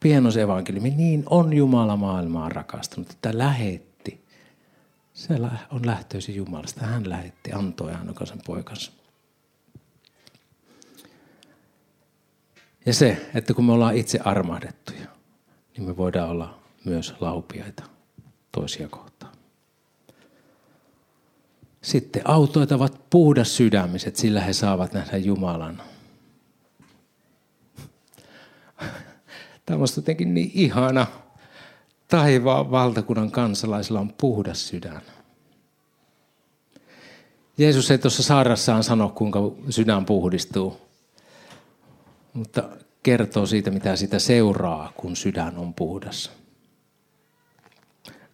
Pienos 0.00 0.36
evankeliumi, 0.36 0.90
niin 0.90 1.24
on 1.30 1.52
Jumala 1.52 1.96
maailmaa 1.96 2.48
rakastanut, 2.48 3.10
että 3.10 3.38
lähetti. 3.38 4.24
Se 5.14 5.34
on 5.70 5.86
lähtöisin 5.86 6.34
Jumalasta. 6.34 6.86
Hän 6.86 7.08
lähetti, 7.08 7.52
antoi 7.52 7.92
ainokaisen 7.92 8.38
poikansa. 8.46 8.92
Ja 12.86 12.94
se, 12.94 13.30
että 13.34 13.54
kun 13.54 13.64
me 13.64 13.72
ollaan 13.72 13.96
itse 13.96 14.18
armahdettuja, 14.24 15.06
niin 15.76 15.88
me 15.88 15.96
voidaan 15.96 16.30
olla 16.30 16.58
myös 16.84 17.14
laupiaita 17.20 17.82
toisia 18.52 18.88
kohtaan. 18.88 19.31
Sitten 21.82 22.22
autoit 22.24 22.72
ovat 22.72 23.10
puhdas 23.10 23.56
sydämiset, 23.56 24.16
sillä 24.16 24.40
he 24.40 24.52
saavat 24.52 24.92
nähdä 24.92 25.16
Jumalan. 25.16 25.82
Tämä 29.66 29.80
on 29.80 29.86
jotenkin 29.96 30.34
niin 30.34 30.50
ihana. 30.54 31.06
Taivaan 32.08 32.70
valtakunnan 32.70 33.30
kansalaisilla 33.30 34.00
on 34.00 34.12
puhdas 34.12 34.68
sydän. 34.68 35.02
Jeesus 37.58 37.90
ei 37.90 37.98
tuossa 37.98 38.22
sairassaan 38.22 38.84
sano, 38.84 39.08
kuinka 39.08 39.38
sydän 39.70 40.04
puhdistuu, 40.04 40.80
mutta 42.32 42.68
kertoo 43.02 43.46
siitä, 43.46 43.70
mitä 43.70 43.96
sitä 43.96 44.18
seuraa, 44.18 44.92
kun 44.96 45.16
sydän 45.16 45.58
on 45.58 45.74
puhdas. 45.74 46.41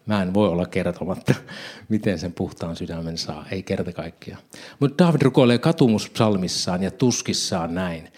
Mä 0.09 0.21
en 0.21 0.33
voi 0.33 0.49
olla 0.49 0.65
kertomatta, 0.65 1.35
miten 1.89 2.19
sen 2.19 2.33
puhtaan 2.33 2.75
sydämen 2.75 3.17
saa. 3.17 3.45
Ei 3.51 3.63
kerta 3.63 3.91
kaikkiaan. 3.91 4.41
Mutta 4.79 5.05
David 5.05 5.21
rukoilee 5.21 5.57
katumuspsalmissaan 5.57 6.83
ja 6.83 6.91
tuskissaan 6.91 7.75
näin. 7.75 8.03
51.12. 8.03 8.11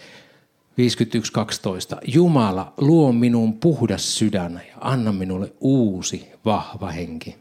Jumala, 2.06 2.72
luo 2.76 3.12
minun 3.12 3.58
puhdas 3.58 4.18
sydän 4.18 4.62
ja 4.68 4.74
anna 4.80 5.12
minulle 5.12 5.52
uusi, 5.60 6.28
vahva 6.44 6.90
henki. 6.90 7.36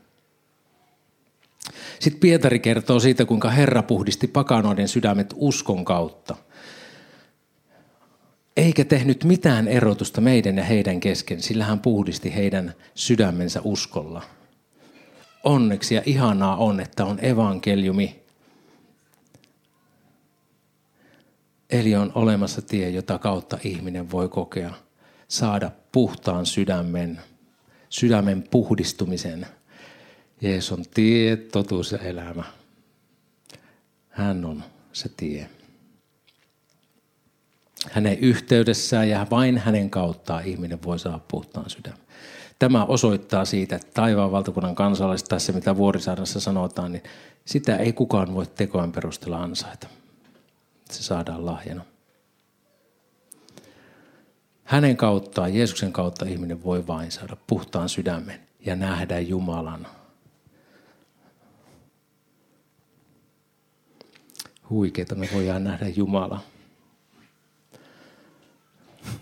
Sitten 1.99 2.19
Pietari 2.19 2.59
kertoo 2.59 2.99
siitä, 2.99 3.25
kuinka 3.25 3.49
Herra 3.49 3.83
puhdisti 3.83 4.27
pakanoiden 4.27 4.87
sydämet 4.87 5.33
uskon 5.35 5.85
kautta. 5.85 6.35
Eikä 8.57 8.85
tehnyt 8.85 9.23
mitään 9.23 9.67
erotusta 9.67 10.21
meidän 10.21 10.57
ja 10.57 10.63
heidän 10.63 10.99
kesken, 10.99 11.41
sillä 11.41 11.65
hän 11.65 11.79
puhdisti 11.79 12.35
heidän 12.35 12.73
sydämensä 12.95 13.61
uskolla– 13.63 14.21
onneksi 15.43 15.95
ja 15.95 16.01
ihanaa 16.05 16.57
on, 16.57 16.79
että 16.79 17.05
on 17.05 17.25
evankeliumi. 17.25 18.21
Eli 21.69 21.95
on 21.95 22.11
olemassa 22.15 22.61
tie, 22.61 22.89
jota 22.89 23.19
kautta 23.19 23.57
ihminen 23.63 24.11
voi 24.11 24.29
kokea, 24.29 24.73
saada 25.27 25.71
puhtaan 25.91 26.45
sydämen, 26.45 27.21
sydämen 27.89 28.43
puhdistumisen. 28.51 29.47
Jeesus 30.41 30.71
on 30.71 30.85
tie, 30.93 31.35
totuus 31.35 31.91
ja 31.91 31.97
elämä. 31.97 32.43
Hän 34.09 34.45
on 34.45 34.63
se 34.93 35.09
tie. 35.17 35.49
Hänen 37.91 38.19
yhteydessään 38.19 39.09
ja 39.09 39.27
vain 39.31 39.57
hänen 39.57 39.89
kauttaan 39.89 40.45
ihminen 40.45 40.83
voi 40.83 40.99
saada 40.99 41.19
puhtaan 41.27 41.69
sydämen 41.69 42.10
tämä 42.61 42.85
osoittaa 42.85 43.45
siitä, 43.45 43.75
että 43.75 43.87
taivaan 43.93 44.31
valtakunnan 44.31 44.75
kansalaiset, 44.75 45.27
tai 45.27 45.39
se 45.39 45.51
mitä 45.51 45.77
Vuorisaarassa 45.77 46.39
sanotaan, 46.39 46.91
niin 46.91 47.03
sitä 47.45 47.75
ei 47.75 47.93
kukaan 47.93 48.33
voi 48.33 48.45
tekojen 48.45 48.91
perusteella 48.91 49.43
ansaita. 49.43 49.87
Se 50.91 51.03
saadaan 51.03 51.45
lahjana. 51.45 51.85
Hänen 54.63 54.97
kauttaan, 54.97 55.55
Jeesuksen 55.55 55.93
kautta 55.93 56.25
ihminen 56.25 56.63
voi 56.63 56.87
vain 56.87 57.11
saada 57.11 57.37
puhtaan 57.47 57.89
sydämen 57.89 58.39
ja 58.59 58.75
nähdä 58.75 59.19
Jumalan. 59.19 59.87
Huikeeta 64.69 65.15
me 65.15 65.29
voidaan 65.33 65.63
nähdä 65.63 65.87
Jumala. 65.87 66.43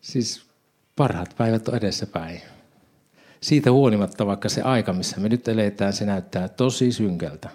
siis 0.00 0.51
parhaat 0.96 1.34
päivät 1.38 1.68
on 1.68 1.76
edessäpäin. 1.76 2.42
Siitä 3.40 3.72
huolimatta, 3.72 4.26
vaikka 4.26 4.48
se 4.48 4.62
aika, 4.62 4.92
missä 4.92 5.20
me 5.20 5.28
nyt 5.28 5.48
eletään, 5.48 5.92
se 5.92 6.04
näyttää 6.04 6.48
tosi 6.48 6.92
synkältä. 6.92 7.48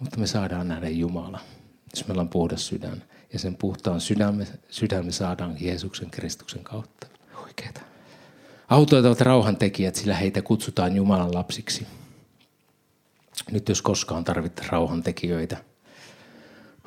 Mutta 0.00 0.18
me 0.18 0.26
saadaan 0.26 0.68
nähdä 0.68 0.88
Jumala, 0.88 1.40
jos 1.96 2.08
meillä 2.08 2.20
on 2.20 2.28
puhdas 2.28 2.66
sydän. 2.66 3.02
Ja 3.32 3.38
sen 3.38 3.56
puhtaan 3.56 4.00
sydämme, 4.00 4.46
sydämme 4.70 5.12
saadaan 5.12 5.56
Jeesuksen 5.60 6.10
Kristuksen 6.10 6.64
kautta. 6.64 7.06
Oikeeta. 7.44 7.80
Autoit 8.68 9.04
ovat 9.04 9.20
rauhantekijät, 9.20 9.94
sillä 9.94 10.14
heitä 10.14 10.42
kutsutaan 10.42 10.96
Jumalan 10.96 11.34
lapsiksi. 11.34 11.86
Nyt 13.50 13.68
jos 13.68 13.82
koskaan 13.82 14.24
tarvitaan 14.24 14.68
rauhantekijöitä. 14.70 15.56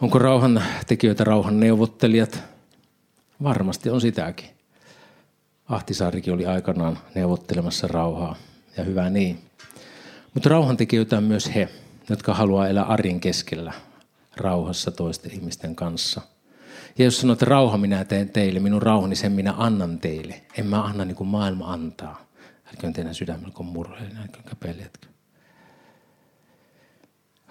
Onko 0.01 0.19
rauhantekijöitä 0.19 1.23
rauhan 1.23 1.59
neuvottelijat? 1.59 2.43
Varmasti 3.43 3.89
on 3.89 4.01
sitäkin. 4.01 4.49
Ahtisaarikin 5.69 6.33
oli 6.33 6.45
aikanaan 6.45 6.99
neuvottelemassa 7.15 7.87
rauhaa, 7.87 8.35
ja 8.77 8.83
hyvä 8.83 9.09
niin. 9.09 9.39
Mutta 10.33 10.49
rauhantekijöitä 10.49 11.17
on 11.17 11.23
myös 11.23 11.55
he, 11.55 11.69
jotka 12.09 12.33
haluaa 12.33 12.67
elää 12.67 12.83
arjen 12.83 13.19
keskellä 13.19 13.73
rauhassa 14.37 14.91
toisten 14.91 15.31
ihmisten 15.31 15.75
kanssa. 15.75 16.21
Ja 16.97 17.05
jos 17.05 17.21
sanoo, 17.21 17.33
että 17.33 17.45
rauha 17.45 17.77
minä 17.77 18.05
teen 18.05 18.29
teille, 18.29 18.59
minun 18.59 18.81
rauhani 18.81 19.15
sen 19.15 19.31
minä 19.31 19.53
annan 19.57 19.99
teille. 19.99 20.41
En 20.57 20.65
mä 20.65 20.83
anna 20.83 21.05
niin 21.05 21.15
kuin 21.15 21.27
maailma 21.27 21.73
antaa. 21.73 22.25
Älköön 22.69 22.93
teidän 22.93 23.15
sydämellä 23.15 23.53
kun 23.53 23.65
murheellinen, 23.65 24.21
älköön 24.21 24.43
käpeletkö. 24.43 25.07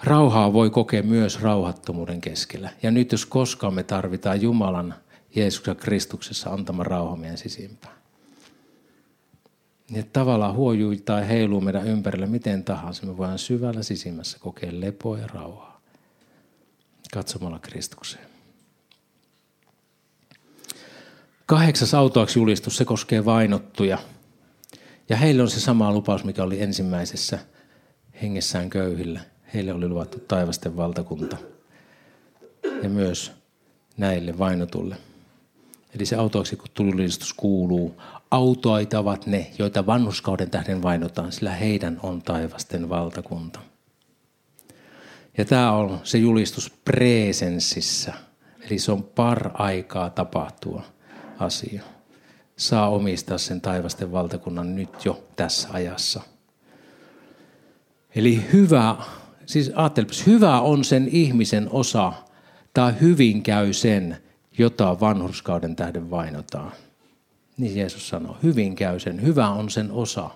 Rauhaa 0.05 0.53
voi 0.53 0.70
kokea 0.70 1.03
myös 1.03 1.42
rauhattomuuden 1.42 2.20
keskellä. 2.20 2.70
Ja 2.83 2.90
nyt 2.90 3.12
jos 3.12 3.27
koskaan 3.27 3.75
me 3.75 3.83
tarvitaan 3.83 4.42
Jumalan 4.42 4.94
Jeesuksen 5.37 5.77
Kristuksessa 5.77 6.51
antama 6.51 6.85
rauha 6.85 7.16
meidän 7.16 7.38
sisimpään. 7.38 7.96
Niin 9.90 10.01
että 10.01 10.20
tavallaan 10.20 10.55
huojuu 10.55 10.94
tai 11.05 11.29
heiluu 11.29 11.61
meidän 11.61 11.87
ympärillä 11.87 12.27
miten 12.27 12.64
tahansa. 12.64 13.07
Me 13.07 13.16
voidaan 13.16 13.38
syvällä 13.38 13.83
sisimmässä 13.83 14.38
kokea 14.38 14.70
lepoa 14.72 15.18
ja 15.18 15.27
rauhaa 15.27 15.81
katsomalla 17.12 17.59
Kristukseen. 17.59 18.27
Kahdeksas 21.46 21.94
autoaksi 21.94 22.38
julistus, 22.38 22.77
se 22.77 22.85
koskee 22.85 23.25
vainottuja. 23.25 23.99
Ja 25.09 25.16
heille 25.16 25.42
on 25.42 25.51
se 25.51 25.61
sama 25.61 25.92
lupaus, 25.92 26.25
mikä 26.25 26.42
oli 26.42 26.62
ensimmäisessä 26.62 27.38
hengessään 28.22 28.70
köyhillä. 28.70 29.20
Heille 29.55 29.72
oli 29.72 29.88
luvattu 29.88 30.18
taivasten 30.18 30.77
valtakunta. 30.77 31.37
Ja 32.83 32.88
myös 32.88 33.33
näille 33.96 34.38
vainotulle. 34.38 34.96
Eli 35.96 36.06
se 36.06 36.16
autoaksi 36.16 36.56
kun 36.56 36.68
tulilistus 36.74 37.35
kuuluu, 37.35 38.02
autoitavat 38.30 39.26
ne, 39.26 39.50
joita 39.59 39.87
vanhuskauden 39.87 40.50
tähden 40.50 40.82
vainotaan, 40.82 41.32
sillä 41.32 41.50
heidän 41.50 42.00
on 42.02 42.22
taivasten 42.22 42.88
valtakunta. 42.88 43.61
Ja 45.38 45.44
tämä 45.44 45.72
on 45.72 46.00
se 46.04 46.18
julistus 46.18 46.70
presenssissä, 46.85 48.12
eli 48.61 48.78
se 48.78 48.92
on 48.92 49.02
par 49.02 49.50
aikaa 49.54 50.11
tapahtua 50.11 50.82
asia. 51.38 51.82
Saa 52.56 52.88
omistaa 52.88 53.38
sen 53.38 53.61
taivasten 53.61 54.12
valtakunnan 54.12 54.74
nyt 54.74 55.04
jo 55.04 55.24
tässä 55.37 55.68
ajassa. 55.72 56.20
Eli 58.14 58.44
hyvä, 58.52 58.96
siis 59.46 59.72
hyvä 60.26 60.61
on 60.61 60.85
sen 60.85 61.09
ihmisen 61.09 61.68
osa, 61.70 62.12
tai 62.74 62.94
hyvin 63.00 63.42
käy 63.42 63.72
sen, 63.72 64.26
jota 64.59 65.01
vanhurskauden 65.01 65.77
tähden 65.77 66.11
vainotaan. 66.11 66.73
Niin 67.57 67.77
Jeesus 67.77 68.09
sanoo, 68.09 68.37
hyvin 68.42 68.75
käy 68.75 69.01
sen, 69.01 69.23
hyvä 69.23 69.49
on 69.49 69.71
sen 69.71 69.90
osa. 69.90 70.31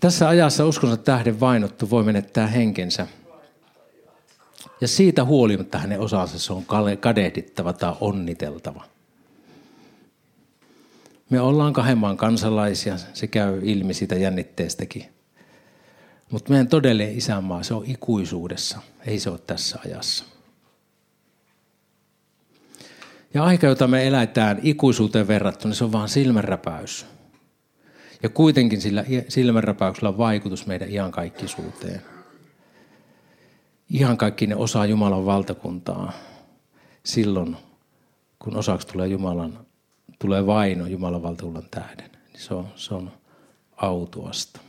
Tässä 0.00 0.28
ajassa 0.28 0.66
uskonsa 0.66 0.96
tähden 0.96 1.40
vainottu 1.40 1.90
voi 1.90 2.04
menettää 2.04 2.46
henkensä. 2.46 3.06
Ja 4.80 4.88
siitä 4.88 5.24
huolimatta 5.24 5.78
hänen 5.78 6.00
osansa 6.00 6.38
se 6.38 6.52
on 6.52 6.64
kadehdittava 7.00 7.72
tai 7.72 7.94
onniteltava. 8.00 8.84
Me 11.30 11.40
ollaan 11.40 11.72
kahden 11.72 12.16
kansalaisia, 12.16 12.96
se 12.98 13.26
käy 13.26 13.60
ilmi 13.62 13.94
siitä 13.94 14.14
jännitteestäkin. 14.14 15.14
Mutta 16.30 16.50
meidän 16.50 16.68
todellinen 16.68 17.18
isänmaa, 17.18 17.62
se 17.62 17.74
on 17.74 17.84
ikuisuudessa, 17.86 18.78
ei 19.06 19.18
se 19.18 19.30
ole 19.30 19.38
tässä 19.38 19.78
ajassa. 19.84 20.33
Ja 23.34 23.44
aika, 23.44 23.66
jota 23.66 23.86
me 23.86 24.06
elätään 24.06 24.60
ikuisuuteen 24.62 25.28
verrattuna, 25.28 25.74
se 25.74 25.84
on 25.84 25.92
vain 25.92 26.08
silmänräpäys. 26.08 27.06
Ja 28.22 28.28
kuitenkin 28.28 28.80
sillä 28.80 29.04
silmänräpäyksellä 29.28 30.08
on 30.08 30.18
vaikutus 30.18 30.66
meidän 30.66 30.90
iankaikkisuuteen. 30.90 32.02
Ne 34.46 34.56
osaa 34.56 34.86
Jumalan 34.86 35.26
valtakuntaa 35.26 36.12
silloin, 37.04 37.56
kun 38.38 38.56
osaksi 38.56 38.86
tulee 38.86 39.08
Jumalan, 39.08 39.66
tulee 40.18 40.46
vaino 40.46 40.86
Jumalan 40.86 41.22
valtakunnan 41.22 41.68
tähden. 41.70 42.10
Niin 42.10 42.42
se 42.42 42.54
on, 42.54 42.68
se 42.76 42.94
on 42.94 43.10
autuasta. 43.76 44.60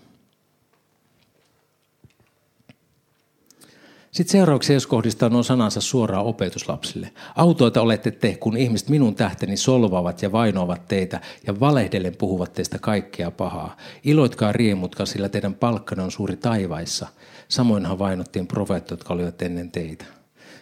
Sitten 4.15 4.31
seuraavaksi 4.31 4.73
Jeesus 4.73 4.87
kohdistaa 4.87 5.29
nuo 5.29 5.43
sanansa 5.43 5.81
suoraan 5.81 6.25
opetuslapsille. 6.25 7.11
Autoita 7.35 7.81
olette 7.81 8.11
te, 8.11 8.37
kun 8.39 8.57
ihmiset 8.57 8.89
minun 8.89 9.15
tähteni 9.15 9.57
solvaavat 9.57 10.21
ja 10.21 10.31
vainoavat 10.31 10.87
teitä 10.87 11.21
ja 11.47 11.59
valehdellen 11.59 12.15
puhuvat 12.17 12.53
teistä 12.53 12.79
kaikkea 12.79 13.31
pahaa. 13.31 13.77
Iloitkaa 14.03 14.51
riemutkaa, 14.51 15.05
sillä 15.05 15.29
teidän 15.29 15.53
palkkanne 15.53 16.03
on 16.03 16.11
suuri 16.11 16.35
taivaissa. 16.35 17.07
Samoinhan 17.47 17.99
vainottiin 17.99 18.47
profeettat, 18.47 18.91
jotka 18.91 19.13
olivat 19.13 19.41
ennen 19.41 19.71
teitä. 19.71 20.05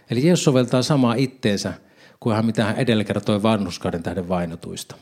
Eli 0.09 0.27
Jeesus 0.27 0.43
soveltaa 0.43 0.81
samaa 0.81 1.13
itteensä 1.13 1.73
kuin 2.19 2.35
hän 2.35 2.45
mitä 2.45 2.65
hän 2.65 2.75
edellä 2.75 3.03
kertoi 3.03 3.43
vanhuskauden 3.43 4.03
tähden 4.03 4.29
vainotuista. 4.29 4.95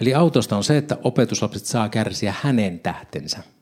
Eli 0.00 0.14
autosta 0.14 0.56
on 0.56 0.64
se, 0.64 0.76
että 0.76 0.98
opetuslapset 1.04 1.64
saa 1.64 1.88
kärsiä 1.88 2.34
hänen 2.42 2.80
tähtensä– 2.80 3.38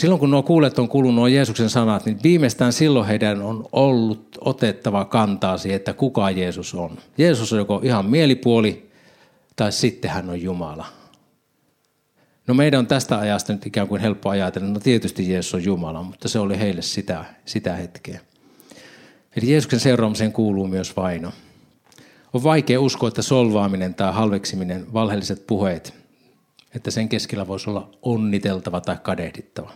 Silloin 0.00 0.20
kun 0.20 0.30
nuo 0.30 0.42
kuulet 0.42 0.78
on 0.78 0.88
kuullut 0.88 1.14
nuo 1.14 1.26
Jeesuksen 1.26 1.70
sanat, 1.70 2.06
niin 2.06 2.18
viimeistään 2.22 2.72
silloin 2.72 3.06
heidän 3.06 3.42
on 3.42 3.68
ollut 3.72 4.38
otettava 4.40 5.04
kantaa 5.04 5.58
siihen, 5.58 5.76
että 5.76 5.92
kuka 5.92 6.30
Jeesus 6.30 6.74
on. 6.74 6.98
Jeesus 7.18 7.52
on 7.52 7.58
joko 7.58 7.80
ihan 7.84 8.06
mielipuoli 8.06 8.90
tai 9.56 9.72
sitten 9.72 10.10
hän 10.10 10.30
on 10.30 10.42
Jumala. 10.42 10.86
No 12.46 12.54
meidän 12.54 12.78
on 12.78 12.86
tästä 12.86 13.18
ajasta 13.18 13.52
nyt 13.52 13.66
ikään 13.66 13.88
kuin 13.88 14.00
helppo 14.00 14.30
ajatella, 14.30 14.68
no 14.68 14.80
tietysti 14.80 15.30
Jeesus 15.32 15.54
on 15.54 15.64
Jumala, 15.64 16.02
mutta 16.02 16.28
se 16.28 16.38
oli 16.38 16.58
heille 16.58 16.82
sitä, 16.82 17.24
sitä 17.44 17.72
hetkeä. 17.74 18.20
Eli 19.36 19.52
Jeesuksen 19.52 19.80
seuraamiseen 19.80 20.32
kuuluu 20.32 20.66
myös 20.66 20.96
vaino. 20.96 21.32
On 22.32 22.42
vaikea 22.42 22.80
uskoa, 22.80 23.08
että 23.08 23.22
solvaaminen 23.22 23.94
tai 23.94 24.12
halveksiminen, 24.12 24.92
valheelliset 24.92 25.46
puheet, 25.46 25.94
että 26.74 26.90
sen 26.90 27.08
keskellä 27.08 27.46
voisi 27.46 27.70
olla 27.70 27.90
onniteltava 28.02 28.80
tai 28.80 28.96
kadehdittava. 29.02 29.72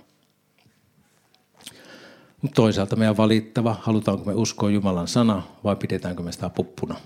Mutta 2.45 2.55
toisaalta 2.55 2.97
meidän 2.97 3.17
valittava, 3.17 3.77
halutaanko 3.81 4.25
me 4.25 4.35
uskoa 4.35 4.71
Jumalan 4.71 5.09
sana 5.09 5.43
vai 5.65 5.77
pidetäänkö 5.77 6.23
me 6.23 6.33
sitä 6.33 6.51
puppuna. 6.51 6.97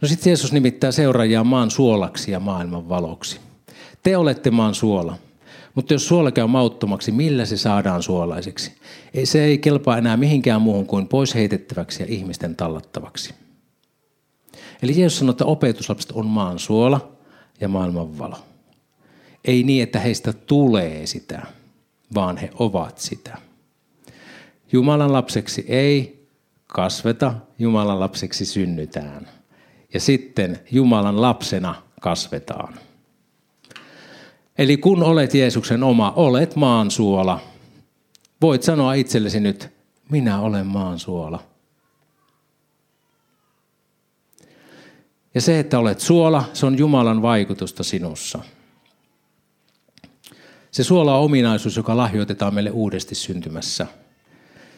No 0.00 0.08
sitten 0.08 0.30
Jeesus 0.30 0.52
nimittää 0.52 0.92
seuraajia 0.92 1.44
maan 1.44 1.70
suolaksi 1.70 2.30
ja 2.30 2.40
maailman 2.40 2.88
valoksi. 2.88 3.40
Te 4.02 4.16
olette 4.16 4.50
maan 4.50 4.74
suola. 4.74 5.16
Mutta 5.74 5.94
jos 5.94 6.08
suola 6.08 6.30
käy 6.30 6.46
mauttomaksi, 6.46 7.12
millä 7.12 7.44
se 7.44 7.56
saadaan 7.56 8.02
suolaiseksi? 8.02 8.72
Ei, 9.14 9.26
se 9.26 9.44
ei 9.44 9.58
kelpaa 9.58 9.98
enää 9.98 10.16
mihinkään 10.16 10.62
muuhun 10.62 10.86
kuin 10.86 11.08
pois 11.08 11.34
heitettäväksi 11.34 12.02
ja 12.02 12.06
ihmisten 12.08 12.56
tallattavaksi. 12.56 13.34
Eli 14.82 15.00
Jeesus 15.00 15.18
sanoo, 15.18 15.30
että 15.30 15.44
opetuslapset 15.44 16.12
on 16.12 16.26
maan 16.26 16.58
suola 16.58 17.12
ja 17.60 17.68
maailman 17.68 18.18
valo. 18.18 18.38
Ei 19.44 19.62
niin, 19.62 19.82
että 19.82 20.00
heistä 20.00 20.32
tulee 20.32 21.06
sitä, 21.06 21.46
vaan 22.14 22.36
he 22.36 22.50
ovat 22.58 22.98
sitä. 22.98 23.38
Jumalan 24.72 25.12
lapseksi 25.12 25.64
ei 25.68 26.26
kasveta, 26.66 27.34
Jumalan 27.58 28.00
lapseksi 28.00 28.44
synnytään. 28.44 29.28
Ja 29.94 30.00
sitten 30.00 30.60
Jumalan 30.70 31.20
lapsena 31.20 31.74
kasvetaan. 32.00 32.74
Eli 34.58 34.76
kun 34.76 35.02
olet 35.02 35.34
Jeesuksen 35.34 35.82
oma, 35.82 36.12
olet 36.16 36.56
maan 36.56 36.90
suola. 36.90 37.40
Voit 38.40 38.62
sanoa 38.62 38.94
itsellesi 38.94 39.40
nyt, 39.40 39.68
minä 40.10 40.40
olen 40.40 40.66
maan 40.66 40.98
suola. 40.98 41.42
Ja 45.34 45.40
se, 45.40 45.58
että 45.58 45.78
olet 45.78 46.00
suola, 46.00 46.44
se 46.52 46.66
on 46.66 46.78
Jumalan 46.78 47.22
vaikutusta 47.22 47.82
sinussa. 47.82 48.38
Se 50.72 50.84
suola 50.84 51.18
ominaisuus, 51.18 51.76
joka 51.76 51.96
lahjoitetaan 51.96 52.54
meille 52.54 52.70
uudesti 52.70 53.14
syntymässä. 53.14 53.86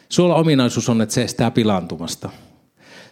Suola 0.09 0.35
ominaisuus 0.35 0.89
on, 0.89 1.01
että 1.01 1.15
se 1.15 1.23
estää 1.23 1.51
pilantumasta. 1.51 2.29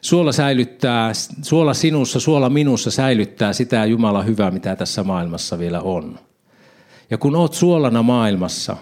Suola, 0.01 0.31
säilyttää, 0.31 1.11
suola 1.41 1.73
sinussa, 1.73 2.19
suola 2.19 2.49
minussa 2.49 2.91
säilyttää 2.91 3.53
sitä 3.53 3.85
Jumala 3.85 4.23
hyvää, 4.23 4.51
mitä 4.51 4.75
tässä 4.75 5.03
maailmassa 5.03 5.59
vielä 5.59 5.81
on. 5.81 6.19
Ja 7.09 7.17
kun 7.17 7.35
oot 7.35 7.53
suolana 7.53 8.03
maailmassa, 8.03 8.77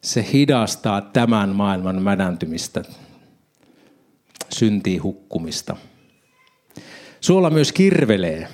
se 0.00 0.26
hidastaa 0.32 1.00
tämän 1.00 1.48
maailman 1.48 2.02
mädäntymistä, 2.02 2.82
syntiin 4.52 5.02
hukkumista. 5.02 5.76
Suola 7.20 7.50
myös 7.50 7.72
kirvelee, 7.72 8.48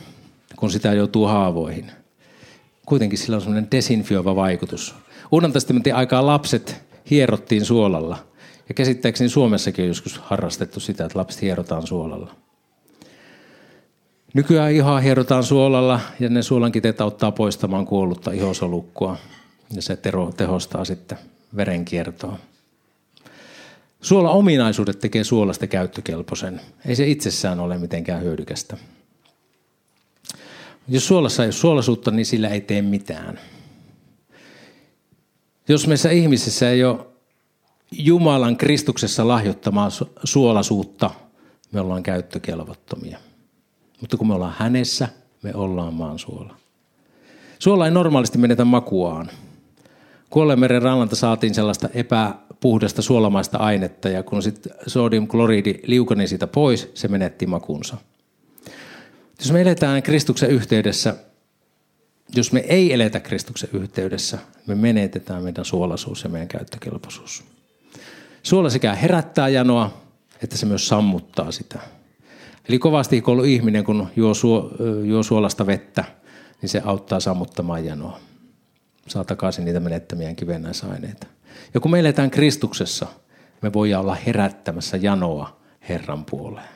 kun 0.56 0.70
sitä 0.70 0.92
joutuu 0.92 1.26
haavoihin– 1.26 1.90
kuitenkin 2.87 3.18
sillä 3.18 3.37
on 3.37 3.40
semmoinen 3.40 3.70
desinfioiva 3.70 4.37
vaikutus. 4.37 4.94
Uuden 5.33 5.53
testamentin 5.53 5.94
aikaa 5.94 6.27
lapset 6.27 6.83
hierottiin 7.11 7.64
suolalla. 7.64 8.18
Ja 8.68 8.75
käsittääkseni 8.75 9.31
Suomessakin 9.31 9.83
on 9.83 9.88
joskus 9.88 10.18
harrastettu 10.18 10.81
sitä, 10.81 11.05
että 11.05 11.18
lapset 11.18 11.42
hierotaan 11.42 11.87
suolalla. 11.87 12.35
Nykyään 14.35 14.72
ihoa 14.72 15.01
hierotaan 15.01 15.44
suolalla 15.44 16.01
ja 16.20 16.29
ne 16.29 16.42
suolankiteet 16.42 17.01
auttaa 17.01 17.33
poistamaan 17.33 17.87
kuollutta 17.87 18.33
ihosolukkua. 18.33 19.16
Ja 19.75 19.83
se 19.83 19.99
tehostaa 20.37 20.85
sitten 20.85 21.18
verenkiertoa. 21.57 22.38
Suola 24.01 24.31
ominaisuudet 24.31 24.99
tekee 24.99 25.25
suolasta 25.25 25.66
käyttökelpoisen. 25.66 26.61
Ei 26.87 26.96
se 26.96 27.07
itsessään 27.07 27.61
ole 27.61 27.79
mitenkään 27.79 28.22
hyödykästä. 28.22 28.77
Jos 30.88 31.07
suolassa 31.07 31.42
ei 31.42 31.46
ole 31.46 31.53
suolasuutta, 31.53 32.11
niin 32.11 32.27
sillä 32.27 32.49
ei 32.49 32.61
tee 32.61 32.83
mitään. 32.83 33.38
Jos 35.68 35.87
meissä 35.87 36.11
ihmisissä 36.11 36.70
ei 36.70 36.85
ole 36.85 37.07
Jumalan 37.92 38.57
Kristuksessa 38.57 39.29
lahjoittamaa 39.29 39.88
suolasuutta, 40.25 41.11
me 41.72 41.81
ollaan 41.81 42.03
käyttökelvottomia. 42.03 43.18
Mutta 44.01 44.16
kun 44.16 44.27
me 44.27 44.35
ollaan 44.35 44.55
hänessä, 44.59 45.09
me 45.42 45.55
ollaan 45.55 45.94
maan 45.94 46.18
suola. 46.18 46.57
Suola 47.59 47.85
ei 47.85 47.90
normaalisti 47.90 48.38
menetä 48.38 48.64
makuaan. 48.64 49.31
Kuollemeren 50.31 50.83
rannalta 50.83 51.16
saatiin 51.16 51.55
sellaista 51.55 51.88
epäpuhdasta 51.94 53.03
suolamaista 53.03 53.59
ainetta 53.59 54.09
ja 54.09 54.22
kun 54.22 54.42
sitten 54.42 54.72
sodiumkloriidi 54.87 55.75
liukani 55.87 56.29
siitä 56.29 56.46
pois, 56.46 56.90
se 56.94 57.09
menetti 57.09 57.46
makunsa. 57.46 57.96
Jos 59.38 59.53
me 59.53 59.61
eletään 59.61 60.03
Kristuksen 60.03 60.51
yhteydessä, 60.51 61.16
jos 62.35 62.53
me 62.53 62.61
ei 62.61 62.92
eletä 62.92 63.20
Kristuksen 63.20 63.68
yhteydessä, 63.72 64.38
me 64.66 64.75
menetetään 64.75 65.42
meidän 65.42 65.64
suolaisuus 65.64 66.25
ja 66.25 66.31
meidän 66.31 66.49
käyttökelpoisuus. 66.49 67.44
Suola 68.42 68.70
sekä 68.70 68.94
herättää 68.94 69.49
janoa, 69.49 70.03
että 70.42 70.57
se 70.57 70.66
myös 70.66 70.88
sammuttaa 70.88 71.53
sitä. 71.53 71.79
Eli 72.68 72.79
kovasti 72.79 73.20
kun 73.20 73.46
ihminen, 73.46 73.85
kun 73.85 74.09
juo, 74.16 74.35
suo, 74.35 74.70
juo 75.05 75.22
suolasta 75.22 75.66
vettä, 75.66 76.05
niin 76.62 76.68
se 76.68 76.83
auttaa 76.85 77.20
sammuttamaan 77.20 77.85
janoa. 77.85 78.20
Saa 79.09 79.25
takaisin 79.25 79.64
niitä 79.64 79.81
menettämien 79.81 80.37
kivennäisaineita. 80.37 81.27
Ja 81.75 81.81
kun 81.81 81.90
me 81.90 82.01
eletään 82.01 82.31
Kristuksessa, 82.31 83.07
me 83.62 83.72
voidaan 83.72 84.03
olla 84.03 84.14
herättämässä 84.14 84.96
janoa 84.96 85.61
Herran 85.88 86.25
puoleen. 86.25 86.75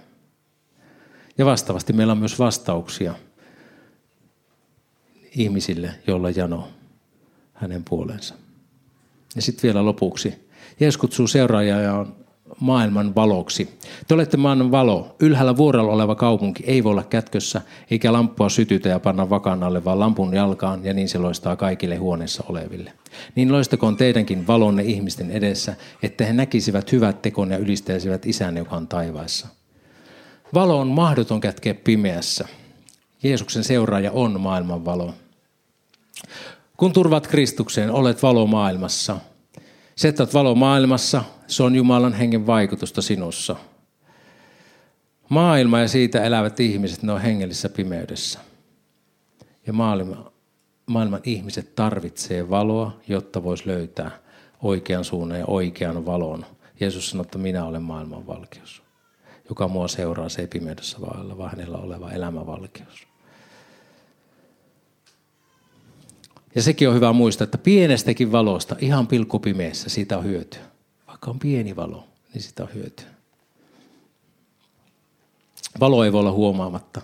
Ja 1.41 1.47
vastaavasti 1.47 1.93
meillä 1.93 2.11
on 2.11 2.19
myös 2.19 2.39
vastauksia 2.39 3.15
ihmisille, 5.37 5.91
joilla 6.07 6.31
jano 6.31 6.69
hänen 7.53 7.85
puolensa. 7.85 8.35
Ja 9.37 9.43
sitten 9.43 9.63
vielä 9.63 9.85
lopuksi. 9.85 10.35
Jeesus 10.81 10.99
kutsuu 10.99 11.27
seuraajaa 11.27 12.07
maailman 12.61 13.15
valoksi. 13.15 13.79
Te 14.09 14.15
olette 14.15 14.37
maailman 14.37 14.71
valo. 14.71 15.17
Ylhäällä 15.21 15.57
vuorella 15.57 15.93
oleva 15.93 16.15
kaupunki 16.15 16.65
ei 16.67 16.85
voi 16.85 16.91
olla 16.91 17.03
kätkössä, 17.03 17.61
eikä 17.91 18.13
lamppua 18.13 18.49
sytytä 18.49 18.89
ja 18.89 19.01
panna 19.01 19.31
vakan 19.31 19.63
alle, 19.63 19.85
vaan 19.85 20.01
lampun 20.01 20.35
jalkaan, 20.35 20.85
ja 20.85 20.95
niin 20.95 21.09
se 21.09 21.19
loistaa 21.19 21.57
kaikille 21.57 21.97
huoneessa 21.97 22.45
oleville. 22.49 22.93
Niin 23.35 23.53
loistakoon 23.53 23.97
teidänkin 23.97 24.47
valonne 24.47 24.83
ihmisten 24.83 25.31
edessä, 25.31 25.77
että 26.03 26.25
he 26.25 26.33
näkisivät 26.33 26.93
hyvät 26.93 27.23
tekon 27.23 27.51
ja 27.51 27.59
ylistäisivät 27.59 28.27
isän, 28.27 28.57
joka 28.57 28.77
on 28.77 28.89
taivaissa. 28.89 29.60
Valo 30.55 30.81
on 30.81 30.89
mahdoton 30.89 31.41
kätkeä 31.41 31.75
pimeässä. 31.75 32.49
Jeesuksen 33.23 33.65
seuraaja 33.65 34.13
on 34.13 34.41
maailman 34.41 34.85
valo. 34.85 35.15
Kun 36.77 36.93
turvat 36.93 37.27
Kristukseen, 37.27 37.91
olet 37.91 38.23
valo 38.23 38.47
maailmassa. 38.47 39.17
Se, 39.97 40.09
että 40.09 40.23
olet 40.23 40.35
valo 40.35 40.55
maailmassa, 40.55 41.25
se 41.47 41.63
on 41.63 41.75
Jumalan 41.75 42.13
hengen 42.13 42.47
vaikutusta 42.47 43.03
sinussa. 43.03 43.57
Maailma 45.29 45.81
ja 45.81 45.89
siitä 45.89 46.25
elävät 46.25 46.61
ihmiset, 46.61 47.03
ne 47.03 47.13
on 47.13 47.21
hengellisessä 47.21 47.69
pimeydessä. 47.69 48.39
Ja 49.67 49.73
maailma, 49.73 50.33
maailman 50.87 51.21
ihmiset 51.25 51.75
tarvitsee 51.75 52.51
valoa, 52.51 52.97
jotta 53.09 53.43
voisi 53.43 53.67
löytää 53.67 54.11
oikean 54.63 55.05
suunnan 55.05 55.39
ja 55.39 55.47
oikean 55.47 56.07
valon. 56.07 56.47
Jeesus 56.81 57.11
sanoi, 57.11 57.25
että 57.25 57.39
minä 57.39 57.65
olen 57.65 57.83
maailman 57.83 58.27
valkeus. 58.27 58.83
Joka 59.51 59.69
mua 59.69 59.89
seuraa, 59.89 60.29
se 60.29 60.41
ei 60.41 60.47
pimeydessä 60.47 61.01
vailla, 61.01 61.39
vaan 61.39 61.51
hänellä 61.51 61.79
oleva 61.79 62.11
elämävalkeus. 62.11 63.07
Ja 66.55 66.63
sekin 66.63 66.89
on 66.89 66.95
hyvä 66.95 67.13
muistaa, 67.13 67.45
että 67.45 67.59
pienestäkin 67.59 68.33
valosta, 68.33 68.77
ihan 68.79 69.07
pilkkupimeessä, 69.07 69.91
siitä 69.91 70.19
on 70.19 70.25
hyötyä. 70.25 70.61
Vaikka 71.07 71.31
on 71.31 71.39
pieni 71.39 71.77
valo, 71.77 72.05
niin 72.35 72.43
sitä 72.43 72.63
on 72.63 72.75
hyötyä. 72.75 73.07
Valo 75.81 76.05
ei 76.05 76.13
voi 76.13 76.21
olla 76.21 76.33
huomaamatta. 76.33 77.01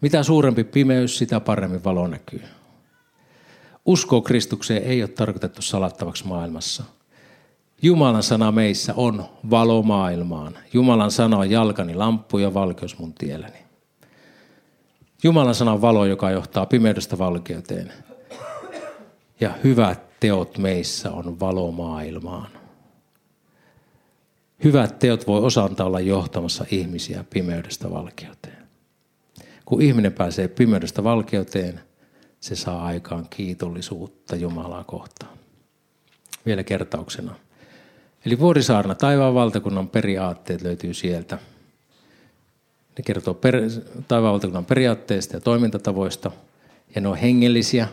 Mitä 0.00 0.22
suurempi 0.22 0.64
pimeys, 0.64 1.18
sitä 1.18 1.40
paremmin 1.40 1.84
valo 1.84 2.06
näkyy. 2.06 2.42
Usko 3.86 4.20
Kristukseen 4.20 4.82
ei 4.82 5.02
ole 5.02 5.08
tarkoitettu 5.08 5.62
salattavaksi 5.62 6.26
maailmassa. 6.26 6.84
Jumalan 7.82 8.22
sana 8.22 8.52
meissä 8.52 8.94
on 8.96 9.24
valo 9.50 9.82
maailmaan. 9.82 10.58
Jumalan 10.72 11.10
sana 11.10 11.38
on 11.38 11.50
jalkani 11.50 11.94
lamppu 11.94 12.38
ja 12.38 12.54
valkeus 12.54 12.98
mun 12.98 13.14
tielläni. 13.14 13.58
Jumalan 15.22 15.54
sana 15.54 15.72
on 15.72 15.80
valo, 15.80 16.04
joka 16.04 16.30
johtaa 16.30 16.66
pimeydestä 16.66 17.18
valkeuteen 17.18 17.92
ja 19.40 19.54
hyvät 19.64 20.20
teot 20.20 20.58
meissä 20.58 21.10
on 21.10 21.40
valo 21.40 21.72
maailmaan. 21.72 22.50
Hyvät 24.64 24.98
teot 24.98 25.26
voi 25.26 25.44
osanta 25.44 25.84
olla 25.84 26.00
johtamassa 26.00 26.64
ihmisiä 26.70 27.24
pimeydestä 27.30 27.90
valkeuteen. 27.90 28.68
Kun 29.64 29.82
ihminen 29.82 30.12
pääsee 30.12 30.48
pimeydestä 30.48 31.04
valkeuteen, 31.04 31.80
se 32.40 32.56
saa 32.56 32.84
aikaan 32.84 33.26
kiitollisuutta 33.30 34.36
Jumalaa 34.36 34.84
kohtaan. 34.84 35.38
Vielä 36.46 36.64
kertauksena. 36.64 37.34
Eli 38.28 38.38
Vuorisaarna, 38.38 38.94
taivaan 38.94 39.34
valtakunnan 39.34 39.88
periaatteet 39.88 40.62
löytyy 40.62 40.94
sieltä. 40.94 41.38
Ne 42.98 43.02
kertoo 43.04 43.34
per, 43.34 43.54
taivaan 44.08 44.32
valtakunnan 44.32 44.64
periaatteista 44.64 45.36
ja 45.36 45.40
toimintatavoista, 45.40 46.30
ja 46.94 47.00
ne 47.00 47.08
on 47.08 47.16
hengellisiä, 47.16 47.88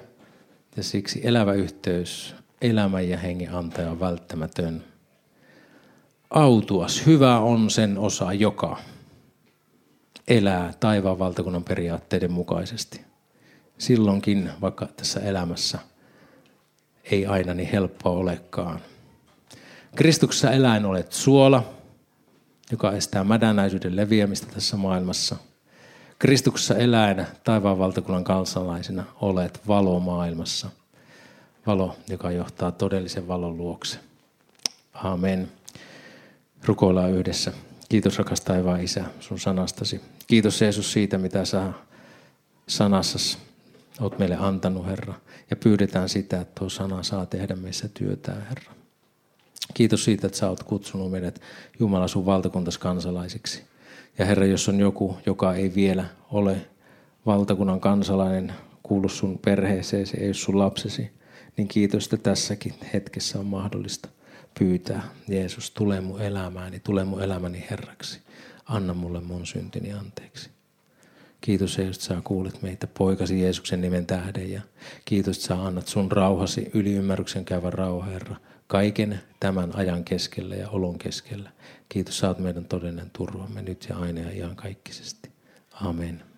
ja 0.77 0.83
siksi 0.83 1.21
elävä 1.23 1.53
yhteys 1.53 2.35
elämän 2.61 3.09
ja 3.09 3.17
hengen 3.17 3.53
antaja 3.53 3.91
on 3.91 3.99
välttämätön. 3.99 4.83
Autuas, 6.29 7.05
hyvä 7.05 7.39
on 7.39 7.69
sen 7.69 7.97
osa, 7.97 8.33
joka 8.33 8.77
elää 10.27 10.73
taivaan 10.79 11.19
valtakunnan 11.19 11.63
periaatteiden 11.63 12.31
mukaisesti. 12.31 13.01
Silloinkin, 13.77 14.49
vaikka 14.61 14.85
tässä 14.85 15.19
elämässä 15.19 15.79
ei 17.11 17.25
aina 17.25 17.53
niin 17.53 17.69
helppoa 17.69 18.11
olekaan. 18.11 18.79
Kristuksessa 19.95 20.51
eläin 20.51 20.85
olet 20.85 21.11
suola, 21.11 21.73
joka 22.71 22.91
estää 22.91 23.23
mädänäisyyden 23.23 23.95
leviämistä 23.95 24.47
tässä 24.53 24.77
maailmassa– 24.77 25.35
Kristuksessa 26.19 26.75
eläinä 26.75 27.25
taivaan 27.43 27.79
valtakunnan 27.79 28.23
kansalaisina 28.23 29.03
olet 29.21 29.61
valo 29.67 29.99
maailmassa. 29.99 30.69
Valo, 31.67 31.95
joka 32.09 32.31
johtaa 32.31 32.71
todellisen 32.71 33.27
valon 33.27 33.57
luokse. 33.57 33.99
Amen. 34.93 35.51
Rukoillaan 36.65 37.11
yhdessä. 37.11 37.53
Kiitos 37.89 38.17
rakas 38.17 38.41
taivaan 38.41 38.81
Isä 38.83 39.05
sun 39.19 39.39
sanastasi. 39.39 40.01
Kiitos 40.27 40.61
Jeesus 40.61 40.91
siitä, 40.91 41.17
mitä 41.17 41.45
sä 41.45 41.73
sanassasi 42.67 43.37
oot 44.01 44.19
meille 44.19 44.35
antanut, 44.35 44.85
Herra. 44.85 45.13
Ja 45.49 45.55
pyydetään 45.55 46.09
sitä, 46.09 46.41
että 46.41 46.59
tuo 46.59 46.69
sana 46.69 47.03
saa 47.03 47.25
tehdä 47.25 47.55
meissä 47.55 47.87
työtään, 47.87 48.47
Herra. 48.49 48.74
Kiitos 49.73 50.03
siitä, 50.03 50.27
että 50.27 50.39
sä 50.39 50.49
oot 50.49 50.63
kutsunut 50.63 51.11
meidät 51.11 51.41
Jumala 51.79 52.07
sun 52.07 52.25
valtakuntas 52.25 52.77
kansalaisiksi. 52.77 53.63
Ja 54.17 54.25
Herra, 54.25 54.45
jos 54.45 54.69
on 54.69 54.79
joku, 54.79 55.17
joka 55.25 55.55
ei 55.55 55.75
vielä 55.75 56.05
ole 56.31 56.57
valtakunnan 57.25 57.79
kansalainen, 57.79 58.53
kuulu 58.83 59.09
sun 59.09 59.39
perheeseen, 59.45 60.05
ei 60.17 60.27
ole 60.27 60.33
sun 60.33 60.59
lapsesi, 60.59 61.11
niin 61.57 61.67
kiitos, 61.67 62.03
että 62.03 62.17
tässäkin 62.17 62.73
hetkessä 62.93 63.39
on 63.39 63.45
mahdollista 63.45 64.09
pyytää. 64.59 65.03
Jeesus, 65.27 65.71
tule 65.71 66.01
mun 66.01 66.21
elämääni, 66.21 66.79
tule 66.79 67.03
mun 67.03 67.23
elämäni 67.23 67.65
Herraksi. 67.69 68.19
Anna 68.65 68.93
mulle 68.93 69.21
mun 69.21 69.45
syntini 69.45 69.93
anteeksi. 69.93 70.49
Kiitos 71.41 71.77
Jeesus, 71.77 71.95
että 71.95 72.15
sä 72.15 72.21
kuulet 72.23 72.61
meitä 72.61 72.87
poikasi 72.87 73.41
Jeesuksen 73.41 73.81
nimen 73.81 74.05
tähden 74.05 74.51
ja 74.51 74.61
kiitos, 75.05 75.37
että 75.37 75.47
sä 75.47 75.65
annat 75.65 75.87
sun 75.87 76.11
rauhasi 76.11 76.71
yliymmärryksen 76.73 77.45
käyvän 77.45 77.73
rauha, 77.73 78.05
Herra, 78.05 78.35
kaiken 78.67 79.19
tämän 79.39 79.75
ajan 79.75 80.03
keskellä 80.03 80.55
ja 80.55 80.69
olon 80.69 80.97
keskellä. 80.97 81.51
Kiitos, 81.89 82.17
saat 82.17 82.39
meidän 82.39 82.65
todellinen 82.65 83.09
turvamme 83.17 83.61
nyt 83.61 83.85
ja 83.89 83.97
aina 83.97 84.19
ja 84.19 84.31
ihan 84.31 84.55
kaikkisesti. 84.55 85.31
Amen. 85.71 86.34